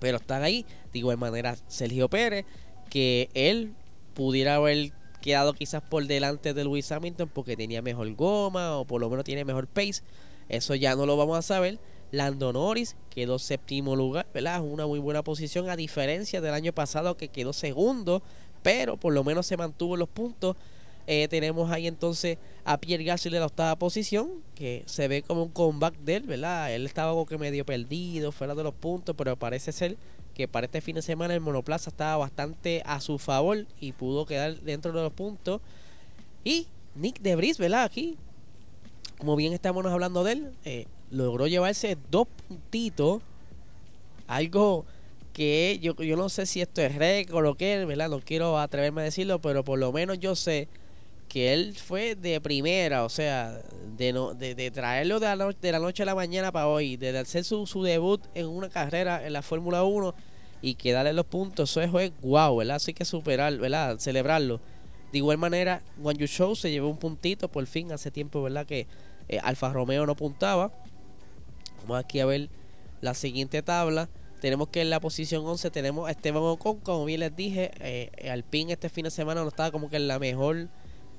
pero 0.01 0.19
están 0.19 0.43
ahí. 0.43 0.67
De 0.93 0.99
igual 0.99 1.17
manera, 1.17 1.57
Sergio 1.67 2.11
Pérez, 2.11 2.45
que 2.91 3.31
él 3.33 3.73
pudiera 4.13 4.57
haber 4.57 4.93
quedado 5.23 5.55
quizás 5.55 5.83
por 5.83 6.07
delante 6.07 6.53
de 6.53 6.65
Lewis 6.65 6.93
Hamilton 6.93 7.31
porque 7.33 7.57
tenía 7.57 7.81
mejor 7.81 8.13
goma 8.15 8.77
o 8.77 8.85
por 8.85 9.01
lo 9.01 9.09
menos 9.09 9.25
tiene 9.25 9.45
mejor 9.45 9.67
pace. 9.67 10.03
Eso 10.49 10.75
ya 10.75 10.95
no 10.95 11.07
lo 11.07 11.17
vamos 11.17 11.39
a 11.39 11.43
saber. 11.43 11.79
Lando 12.11 12.53
Norris 12.53 12.97
quedó 13.11 13.39
séptimo 13.39 13.97
lugar, 13.97 14.27
¿verdad? 14.33 14.63
Una 14.63 14.87
muy 14.87 15.01
buena 15.01 15.23
posición 15.23 15.69
a 15.69 15.77
diferencia 15.77 16.41
del 16.41 16.55
año 16.55 16.73
pasado 16.73 17.17
que 17.17 17.29
quedó 17.29 17.53
segundo, 17.53 18.23
pero 18.63 18.97
por 18.97 19.13
lo 19.13 19.25
menos 19.25 19.47
se 19.47 19.57
mantuvo 19.57 19.97
los 19.97 20.09
puntos. 20.09 20.57
Eh, 21.07 21.29
tenemos 21.29 21.71
ahí 21.71 21.87
entonces 21.87 22.39
a 22.65 22.79
Pierre 22.79 23.05
Gasly 23.05 23.35
en 23.35 23.41
la 23.41 23.47
octava 23.47 23.77
posición, 23.77 24.31
que 24.55 24.85
se 24.87 25.07
ve 25.09 25.23
como 25.23 25.43
un 25.43 25.51
comeback 25.51 25.97
de 25.99 26.17
él, 26.17 26.23
¿verdad? 26.23 26.73
Él 26.73 26.87
estaba 26.87 27.11
algo 27.11 27.27
que 27.27 27.37
medio 27.37 27.67
perdido, 27.67 28.33
fuera 28.33 28.55
de 28.55 28.63
los 28.63 28.75
puntos, 28.75 29.15
pero 29.19 29.37
parece 29.37 29.73
ser 29.73 29.97
que 30.35 30.49
para 30.49 30.67
este 30.67 30.81
fin 30.81 30.95
de 30.95 31.03
semana 31.03 31.35
el 31.35 31.41
monoplaza 31.41 31.91
estaba 31.91 32.17
bastante 32.17 32.83
a 32.87 33.01
su 33.01 33.19
favor 33.19 33.67
y 33.81 33.93
pudo 33.93 34.25
quedar 34.25 34.61
dentro 34.61 34.93
de 34.93 35.03
los 35.03 35.13
puntos. 35.13 35.61
Y 36.43 36.69
Nick 36.95 37.21
Debris, 37.21 37.59
¿verdad? 37.59 37.85
Aquí 37.85 38.17
como 39.19 39.37
bien 39.37 39.53
estamos 39.53 39.85
hablando 39.87 40.25
de 40.25 40.33
él, 40.33 40.53
eh, 40.65 40.87
logró 41.11 41.47
llevarse 41.47 41.97
dos 42.11 42.27
puntitos. 42.49 43.23
Algo 44.27 44.85
que 45.33 45.79
yo, 45.83 45.95
yo 45.97 46.17
no 46.17 46.29
sé 46.29 46.47
si 46.47 46.61
esto 46.61 46.81
es 46.81 46.95
récord 46.95 47.47
o 47.47 47.55
qué, 47.57 47.85
¿verdad? 47.85 48.09
No 48.09 48.21
quiero 48.21 48.59
atreverme 48.59 49.03
a 49.03 49.05
decirlo, 49.05 49.41
pero 49.41 49.65
por 49.65 49.79
lo 49.79 49.93
menos 49.93 50.19
yo 50.19 50.35
sé 50.35 50.69
que 51.29 51.53
él 51.53 51.75
fue 51.75 52.15
de 52.15 52.41
primera, 52.41 53.05
o 53.05 53.09
sea, 53.09 53.61
de, 53.97 54.13
no, 54.13 54.35
de, 54.35 54.71
traerlo 54.71 55.19
de 55.19 55.35
la, 55.35 55.53
de 55.61 55.73
la, 55.73 55.79
noche 55.81 56.05
a 56.05 56.07
la 56.07 56.15
mañana 56.15 56.53
para 56.53 56.69
hoy, 56.69 56.97
de 56.97 57.19
hacer 57.19 57.45
su, 57.45 57.67
su 57.67 57.83
debut 57.83 58.23
en 58.35 58.47
una 58.47 58.69
carrera 58.69 59.27
en 59.27 59.33
la 59.33 59.43
Fórmula 59.43 59.83
1 59.83 60.15
y 60.63 60.77
quedarle 60.77 61.13
los 61.13 61.27
puntos, 61.27 61.77
eso 61.77 62.01
es 62.01 62.13
guau, 62.23 62.59
¿verdad? 62.59 62.77
Así 62.77 62.95
que 62.95 63.05
superar, 63.05 63.57
¿verdad? 63.59 63.99
Celebrarlo. 63.99 64.61
De 65.15 65.19
igual 65.19 65.39
manera, 65.39 65.81
Juan 66.03 66.17
Yu 66.17 66.27
Show 66.27 66.57
se 66.57 66.73
llevó 66.73 66.89
un 66.89 66.97
puntito 66.97 67.49
por 67.49 67.65
fin 67.69 67.93
hace 67.93 68.11
tiempo, 68.11 68.43
¿verdad? 68.43 68.67
Que 68.67 68.89
eh, 69.29 69.39
Alfa 69.45 69.73
Romeo 69.73 70.07
no 70.07 70.17
puntaba. 70.17 70.73
Vamos 71.83 72.05
aquí 72.05 72.19
a 72.19 72.27
ver 72.27 72.49
la 73.01 73.15
siguiente 73.15 73.63
tabla. 73.63 74.09
Tenemos 74.41 74.71
que 74.71 74.81
en 74.81 74.91
la 74.91 74.99
posición 74.99 75.47
11 75.47 75.71
tenemos 75.71 76.09
a 76.09 76.11
Esteban 76.11 76.43
Ocon. 76.43 76.81
Como 76.81 77.05
bien 77.05 77.21
les 77.21 77.37
dije, 77.37 77.71
eh, 77.79 78.29
Alpine 78.29 78.73
este 78.73 78.89
fin 78.89 79.05
de 79.05 79.13
semana 79.13 79.43
no 79.43 79.51
estaba 79.51 79.71
como 79.71 79.89
que 79.89 79.99
en 79.99 80.09
la 80.09 80.19
mejor 80.19 80.67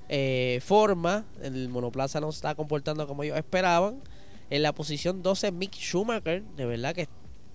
eh, 0.09 0.59
forma. 0.61 1.23
El 1.41 1.69
monoplaza 1.69 2.19
no 2.19 2.33
se 2.33 2.39
estaba 2.39 2.55
comportando 2.55 3.07
como 3.07 3.23
ellos 3.23 3.37
esperaban. 3.37 4.01
En 4.49 4.61
la 4.61 4.73
posición 4.73 5.23
12, 5.23 5.53
Mick 5.53 5.73
Schumacher. 5.73 6.43
De 6.57 6.65
verdad 6.65 6.93
que 6.93 7.07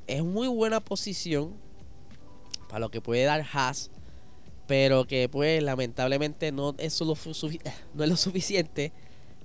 es 0.06 0.24
muy 0.24 0.48
buena 0.48 0.80
posición 0.80 1.52
para 2.70 2.78
lo 2.78 2.90
que 2.90 3.02
puede 3.02 3.24
dar 3.24 3.44
Haas 3.52 3.90
pero 4.70 5.04
que 5.04 5.28
pues 5.28 5.60
lamentablemente 5.64 6.52
no 6.52 6.76
es, 6.78 7.00
lo, 7.00 7.16
no 7.94 8.04
es 8.04 8.08
lo 8.08 8.16
suficiente 8.16 8.92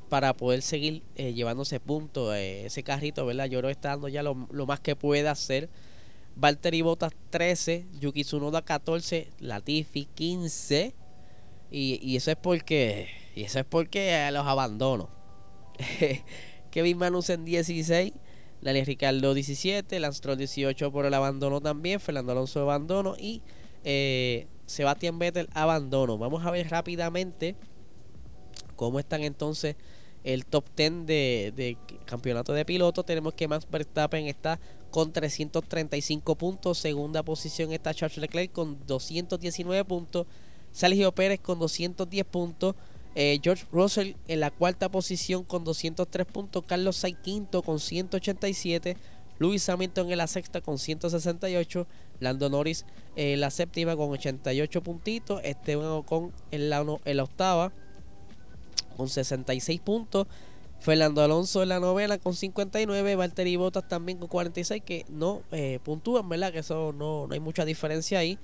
para 0.07 0.35
poder 0.35 0.61
seguir 0.61 1.01
eh, 1.15 1.33
llevándose 1.33 1.79
punto 1.79 2.35
eh, 2.35 2.67
ese 2.67 2.83
carrito, 2.83 3.25
¿verdad? 3.25 3.45
Yo 3.45 3.57
creo 3.57 3.71
está 3.71 3.89
dando 3.89 4.07
ya 4.07 4.21
lo, 4.21 4.35
más 4.35 4.81
que 4.81 4.95
puede 4.95 5.27
hacer. 5.27 5.67
Valtteri 6.35 6.83
Bottas 6.83 7.13
13, 7.31 7.87
Yuki 7.99 8.23
Tsunoda 8.23 8.61
14, 8.61 9.31
Latifi 9.39 10.05
15 10.13 10.93
y, 11.71 11.99
y 12.03 12.17
eso 12.17 12.29
es 12.29 12.37
porque 12.37 13.09
y 13.35 13.45
eso 13.45 13.57
es 13.57 13.65
porque 13.65 14.29
los 14.31 14.45
abandono. 14.45 15.09
Kevin 16.69 16.99
Manusen 16.99 17.45
16, 17.45 18.13
Daniel 18.61 18.85
Ricardo 18.85 19.33
17, 19.33 19.99
Lance 19.99 20.35
18 20.35 20.91
por 20.91 21.07
el 21.07 21.15
abandono 21.15 21.61
también, 21.61 21.99
Fernando 21.99 22.33
Alonso 22.33 22.61
abandono 22.61 23.15
y 23.17 23.41
eh, 23.83 24.45
Sebastián 24.65 25.19
Vettel 25.19 25.49
abandono. 25.53 26.17
Vamos 26.17 26.45
a 26.45 26.51
ver 26.51 26.69
rápidamente 26.69 27.55
cómo 28.75 28.99
están 28.99 29.23
entonces 29.23 29.75
el 30.25 30.45
top 30.45 30.65
10 30.75 31.05
de, 31.05 31.77
campeonato 32.05 32.51
de 32.53 32.65
piloto. 32.65 33.03
Tenemos 33.03 33.33
que 33.35 33.47
Max 33.47 33.67
Verstappen 33.69 34.27
está 34.27 34.59
con 34.89 35.13
335 35.13 36.35
puntos. 36.35 36.79
Segunda 36.79 37.23
posición 37.23 37.71
está 37.71 37.93
Charles 37.93 38.17
Leclerc 38.17 38.51
con 38.51 38.85
219 38.87 39.85
puntos. 39.85 40.25
Sergio 40.71 41.13
Pérez 41.13 41.39
con 41.39 41.59
210 41.59 42.25
puntos. 42.25 42.75
Eh, 43.13 43.39
George 43.41 43.65
Russell 43.71 44.15
en 44.27 44.39
la 44.41 44.51
cuarta 44.51 44.89
posición 44.89 45.43
con 45.43 45.63
203 45.63 46.25
puntos. 46.25 46.63
Carlos 46.65 46.97
Sainz 46.97 47.19
quinto 47.19 47.61
con 47.61 47.79
187. 47.79 48.97
Lewis 49.39 49.67
Hamilton 49.67 50.11
en 50.11 50.17
la 50.17 50.27
sexta 50.27 50.61
con 50.61 50.77
168. 50.77 51.87
Lando 52.19 52.49
Norris 52.49 52.85
en 53.15 53.41
la 53.41 53.49
séptima 53.51 53.95
con 53.95 54.09
88 54.11 54.81
puntitos. 54.81 55.41
Esteban 55.43 55.87
Ocon 55.87 56.31
en 56.51 56.69
la, 56.69 56.85
en 57.05 57.17
la 57.17 57.23
octava 57.23 57.71
con 58.95 59.09
66 59.09 59.79
puntos. 59.81 60.27
Fernando 60.79 61.23
Alonso 61.23 61.63
en 61.63 61.69
la 61.69 61.79
novena 61.79 62.17
con 62.17 62.35
59. 62.35 63.15
Valtteri 63.15 63.55
Bottas 63.55 63.87
también 63.87 64.17
con 64.17 64.27
46 64.27 64.83
que 64.83 65.05
no 65.09 65.41
eh, 65.51 65.79
puntúan, 65.83 66.29
¿verdad? 66.29 66.51
Que 66.51 66.59
eso 66.59 66.93
no, 66.93 67.27
no 67.27 67.33
hay 67.33 67.39
mucha 67.39 67.65
diferencia 67.65 68.19
ahí. 68.19 68.37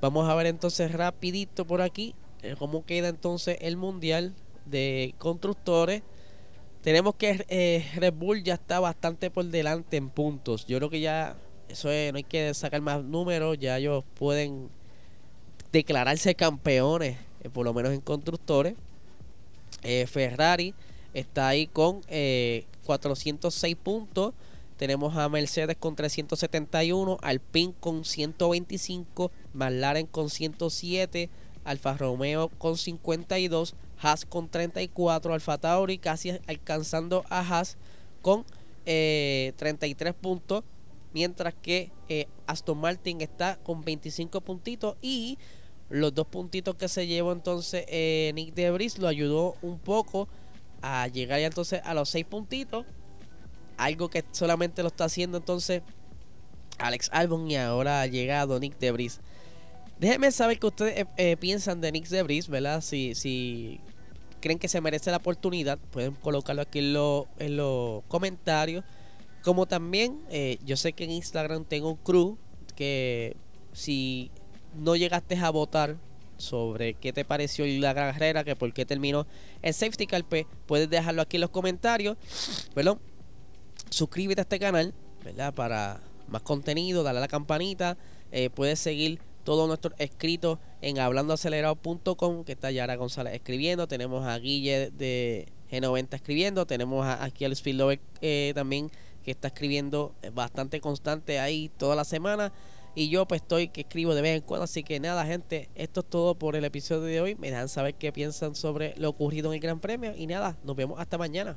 Vamos 0.00 0.28
a 0.28 0.34
ver 0.34 0.46
entonces 0.46 0.92
rapidito 0.92 1.66
por 1.66 1.80
aquí 1.80 2.14
eh, 2.42 2.54
cómo 2.58 2.84
queda 2.84 3.08
entonces 3.08 3.58
el 3.60 3.76
mundial 3.76 4.34
de 4.66 5.14
constructores. 5.18 6.02
Tenemos 6.86 7.16
que 7.16 7.44
eh, 7.48 7.84
Red 7.96 8.14
Bull 8.14 8.44
ya 8.44 8.54
está 8.54 8.78
bastante 8.78 9.28
por 9.28 9.44
delante 9.46 9.96
en 9.96 10.08
puntos. 10.08 10.66
Yo 10.66 10.78
creo 10.78 10.88
que 10.88 11.00
ya 11.00 11.36
eso 11.68 11.90
es, 11.90 12.12
no 12.12 12.18
hay 12.18 12.22
que 12.22 12.54
sacar 12.54 12.80
más 12.80 13.02
números, 13.02 13.58
ya 13.58 13.76
ellos 13.76 14.04
pueden 14.16 14.68
declararse 15.72 16.36
campeones, 16.36 17.18
eh, 17.42 17.50
por 17.50 17.64
lo 17.64 17.74
menos 17.74 17.92
en 17.92 18.00
constructores. 18.00 18.76
Ferrari 20.06 20.74
está 21.12 21.48
ahí 21.48 21.66
con 21.66 22.02
406 22.84 23.76
puntos. 23.82 24.32
Tenemos 24.76 25.16
a 25.16 25.28
Mercedes 25.28 25.76
con 25.76 25.96
371, 25.96 27.18
Alpine 27.20 27.74
con 27.80 28.04
125, 28.04 29.32
McLaren 29.54 30.06
con 30.06 30.30
107, 30.30 31.30
Alfa 31.64 31.96
Romeo 31.96 32.48
con 32.48 32.78
52, 32.78 33.74
Haas 34.00 34.24
con 34.24 34.48
34, 34.48 35.34
Alfa 35.34 35.58
Tauri 35.58 35.98
casi 35.98 36.38
alcanzando 36.46 37.24
a 37.30 37.40
Haas 37.40 37.76
con 38.22 38.44
33 38.84 40.10
eh, 40.10 40.14
puntos, 40.14 40.64
mientras 41.12 41.54
que 41.54 41.90
eh, 42.08 42.26
Aston 42.46 42.78
Martin 42.78 43.20
está 43.20 43.58
con 43.62 43.82
25 43.82 44.40
puntitos 44.42 44.96
y 45.02 45.38
los 45.88 46.14
dos 46.14 46.26
puntitos 46.26 46.74
que 46.76 46.88
se 46.88 47.06
llevó 47.06 47.32
entonces 47.32 47.84
eh, 47.88 48.32
Nick 48.34 48.54
Debris 48.54 48.98
lo 48.98 49.06
ayudó 49.06 49.56
un 49.62 49.78
poco 49.78 50.28
a 50.82 51.06
llegar 51.06 51.38
ya 51.40 51.46
entonces 51.46 51.80
a 51.84 51.94
los 51.94 52.10
6 52.10 52.26
puntitos 52.26 52.84
algo 53.76 54.08
que 54.10 54.24
solamente 54.32 54.82
lo 54.82 54.88
está 54.88 55.04
haciendo 55.04 55.38
entonces 55.38 55.82
Alex 56.78 57.08
Albon 57.12 57.50
y 57.50 57.56
ahora 57.56 58.02
ha 58.02 58.06
llegado 58.06 58.58
Nick 58.58 58.78
Debris. 58.78 59.20
Déjenme 59.98 60.30
saber 60.30 60.58
qué 60.58 60.66
ustedes 60.66 60.98
eh, 60.98 61.06
eh, 61.16 61.36
piensan 61.38 61.80
de 61.80 61.90
Nick 61.90 62.08
Debris, 62.08 62.48
¿verdad? 62.48 62.82
Si, 62.82 63.80
creen 64.40 64.58
que 64.58 64.68
se 64.68 64.80
merece 64.80 65.10
la 65.10 65.16
oportunidad, 65.16 65.78
pueden 65.90 66.12
colocarlo 66.14 66.62
aquí 66.62 66.80
en, 66.80 66.92
los 66.92 68.04
comentarios. 68.08 68.84
Como 69.42 69.66
también, 69.66 70.20
eh, 70.30 70.58
yo 70.64 70.76
sé 70.76 70.92
que 70.92 71.04
en 71.04 71.12
Instagram 71.12 71.64
tengo 71.64 71.90
un 71.90 71.96
crew 71.96 72.36
que 72.74 73.36
si 73.72 74.30
no 74.74 74.96
llegaste 74.96 75.36
a 75.36 75.48
votar 75.50 75.96
sobre 76.36 76.92
qué 76.92 77.14
te 77.14 77.24
pareció 77.24 77.64
la 77.80 77.94
carrera, 77.94 78.44
que 78.44 78.54
por 78.54 78.72
qué 78.74 78.84
terminó 78.84 79.26
el 79.62 79.72
safety 79.72 80.06
car, 80.06 80.24
pues, 80.24 80.44
puedes 80.66 80.90
dejarlo 80.90 81.22
aquí 81.22 81.38
en 81.38 81.40
los 81.40 81.50
comentarios. 81.50 82.18
Perdón 82.74 83.00
suscríbete 83.88 84.40
a 84.40 84.42
este 84.42 84.58
canal, 84.58 84.92
¿verdad? 85.24 85.54
Para 85.54 86.00
más 86.28 86.42
contenido, 86.42 87.02
dale 87.02 87.18
a 87.18 87.20
la 87.20 87.28
campanita. 87.28 87.96
Puedes 88.54 88.80
seguir 88.80 89.20
todos 89.46 89.68
nuestros 89.68 89.94
escritos 89.98 90.58
en 90.82 90.98
hablandoacelerado.com, 90.98 92.42
que 92.44 92.52
está 92.52 92.72
Yara 92.72 92.96
González 92.96 93.32
escribiendo. 93.32 93.86
Tenemos 93.86 94.26
a 94.26 94.36
Guille 94.40 94.90
de 94.90 95.46
G90 95.70 96.14
escribiendo. 96.14 96.66
Tenemos 96.66 97.06
aquí 97.06 97.44
al 97.44 97.54
Speedlover 97.54 98.00
eh, 98.20 98.50
también, 98.56 98.90
que 99.22 99.30
está 99.30 99.46
escribiendo 99.48 100.16
bastante 100.34 100.80
constante 100.80 101.38
ahí 101.38 101.70
toda 101.78 101.94
la 101.94 102.04
semana. 102.04 102.52
Y 102.96 103.08
yo 103.08 103.28
pues 103.28 103.40
estoy 103.42 103.68
que 103.68 103.82
escribo 103.82 104.16
de 104.16 104.22
vez 104.22 104.36
en 104.36 104.42
cuando. 104.42 104.64
Así 104.64 104.82
que 104.82 104.98
nada, 104.98 105.24
gente, 105.24 105.68
esto 105.76 106.00
es 106.00 106.06
todo 106.06 106.34
por 106.34 106.56
el 106.56 106.64
episodio 106.64 107.02
de 107.02 107.20
hoy. 107.20 107.36
Me 107.36 107.52
dejan 107.52 107.68
saber 107.68 107.94
qué 107.94 108.10
piensan 108.10 108.56
sobre 108.56 108.94
lo 108.96 109.10
ocurrido 109.10 109.52
en 109.52 109.54
el 109.54 109.60
Gran 109.60 109.78
Premio. 109.78 110.12
Y 110.16 110.26
nada, 110.26 110.58
nos 110.64 110.74
vemos 110.74 110.98
hasta 110.98 111.16
mañana. 111.18 111.56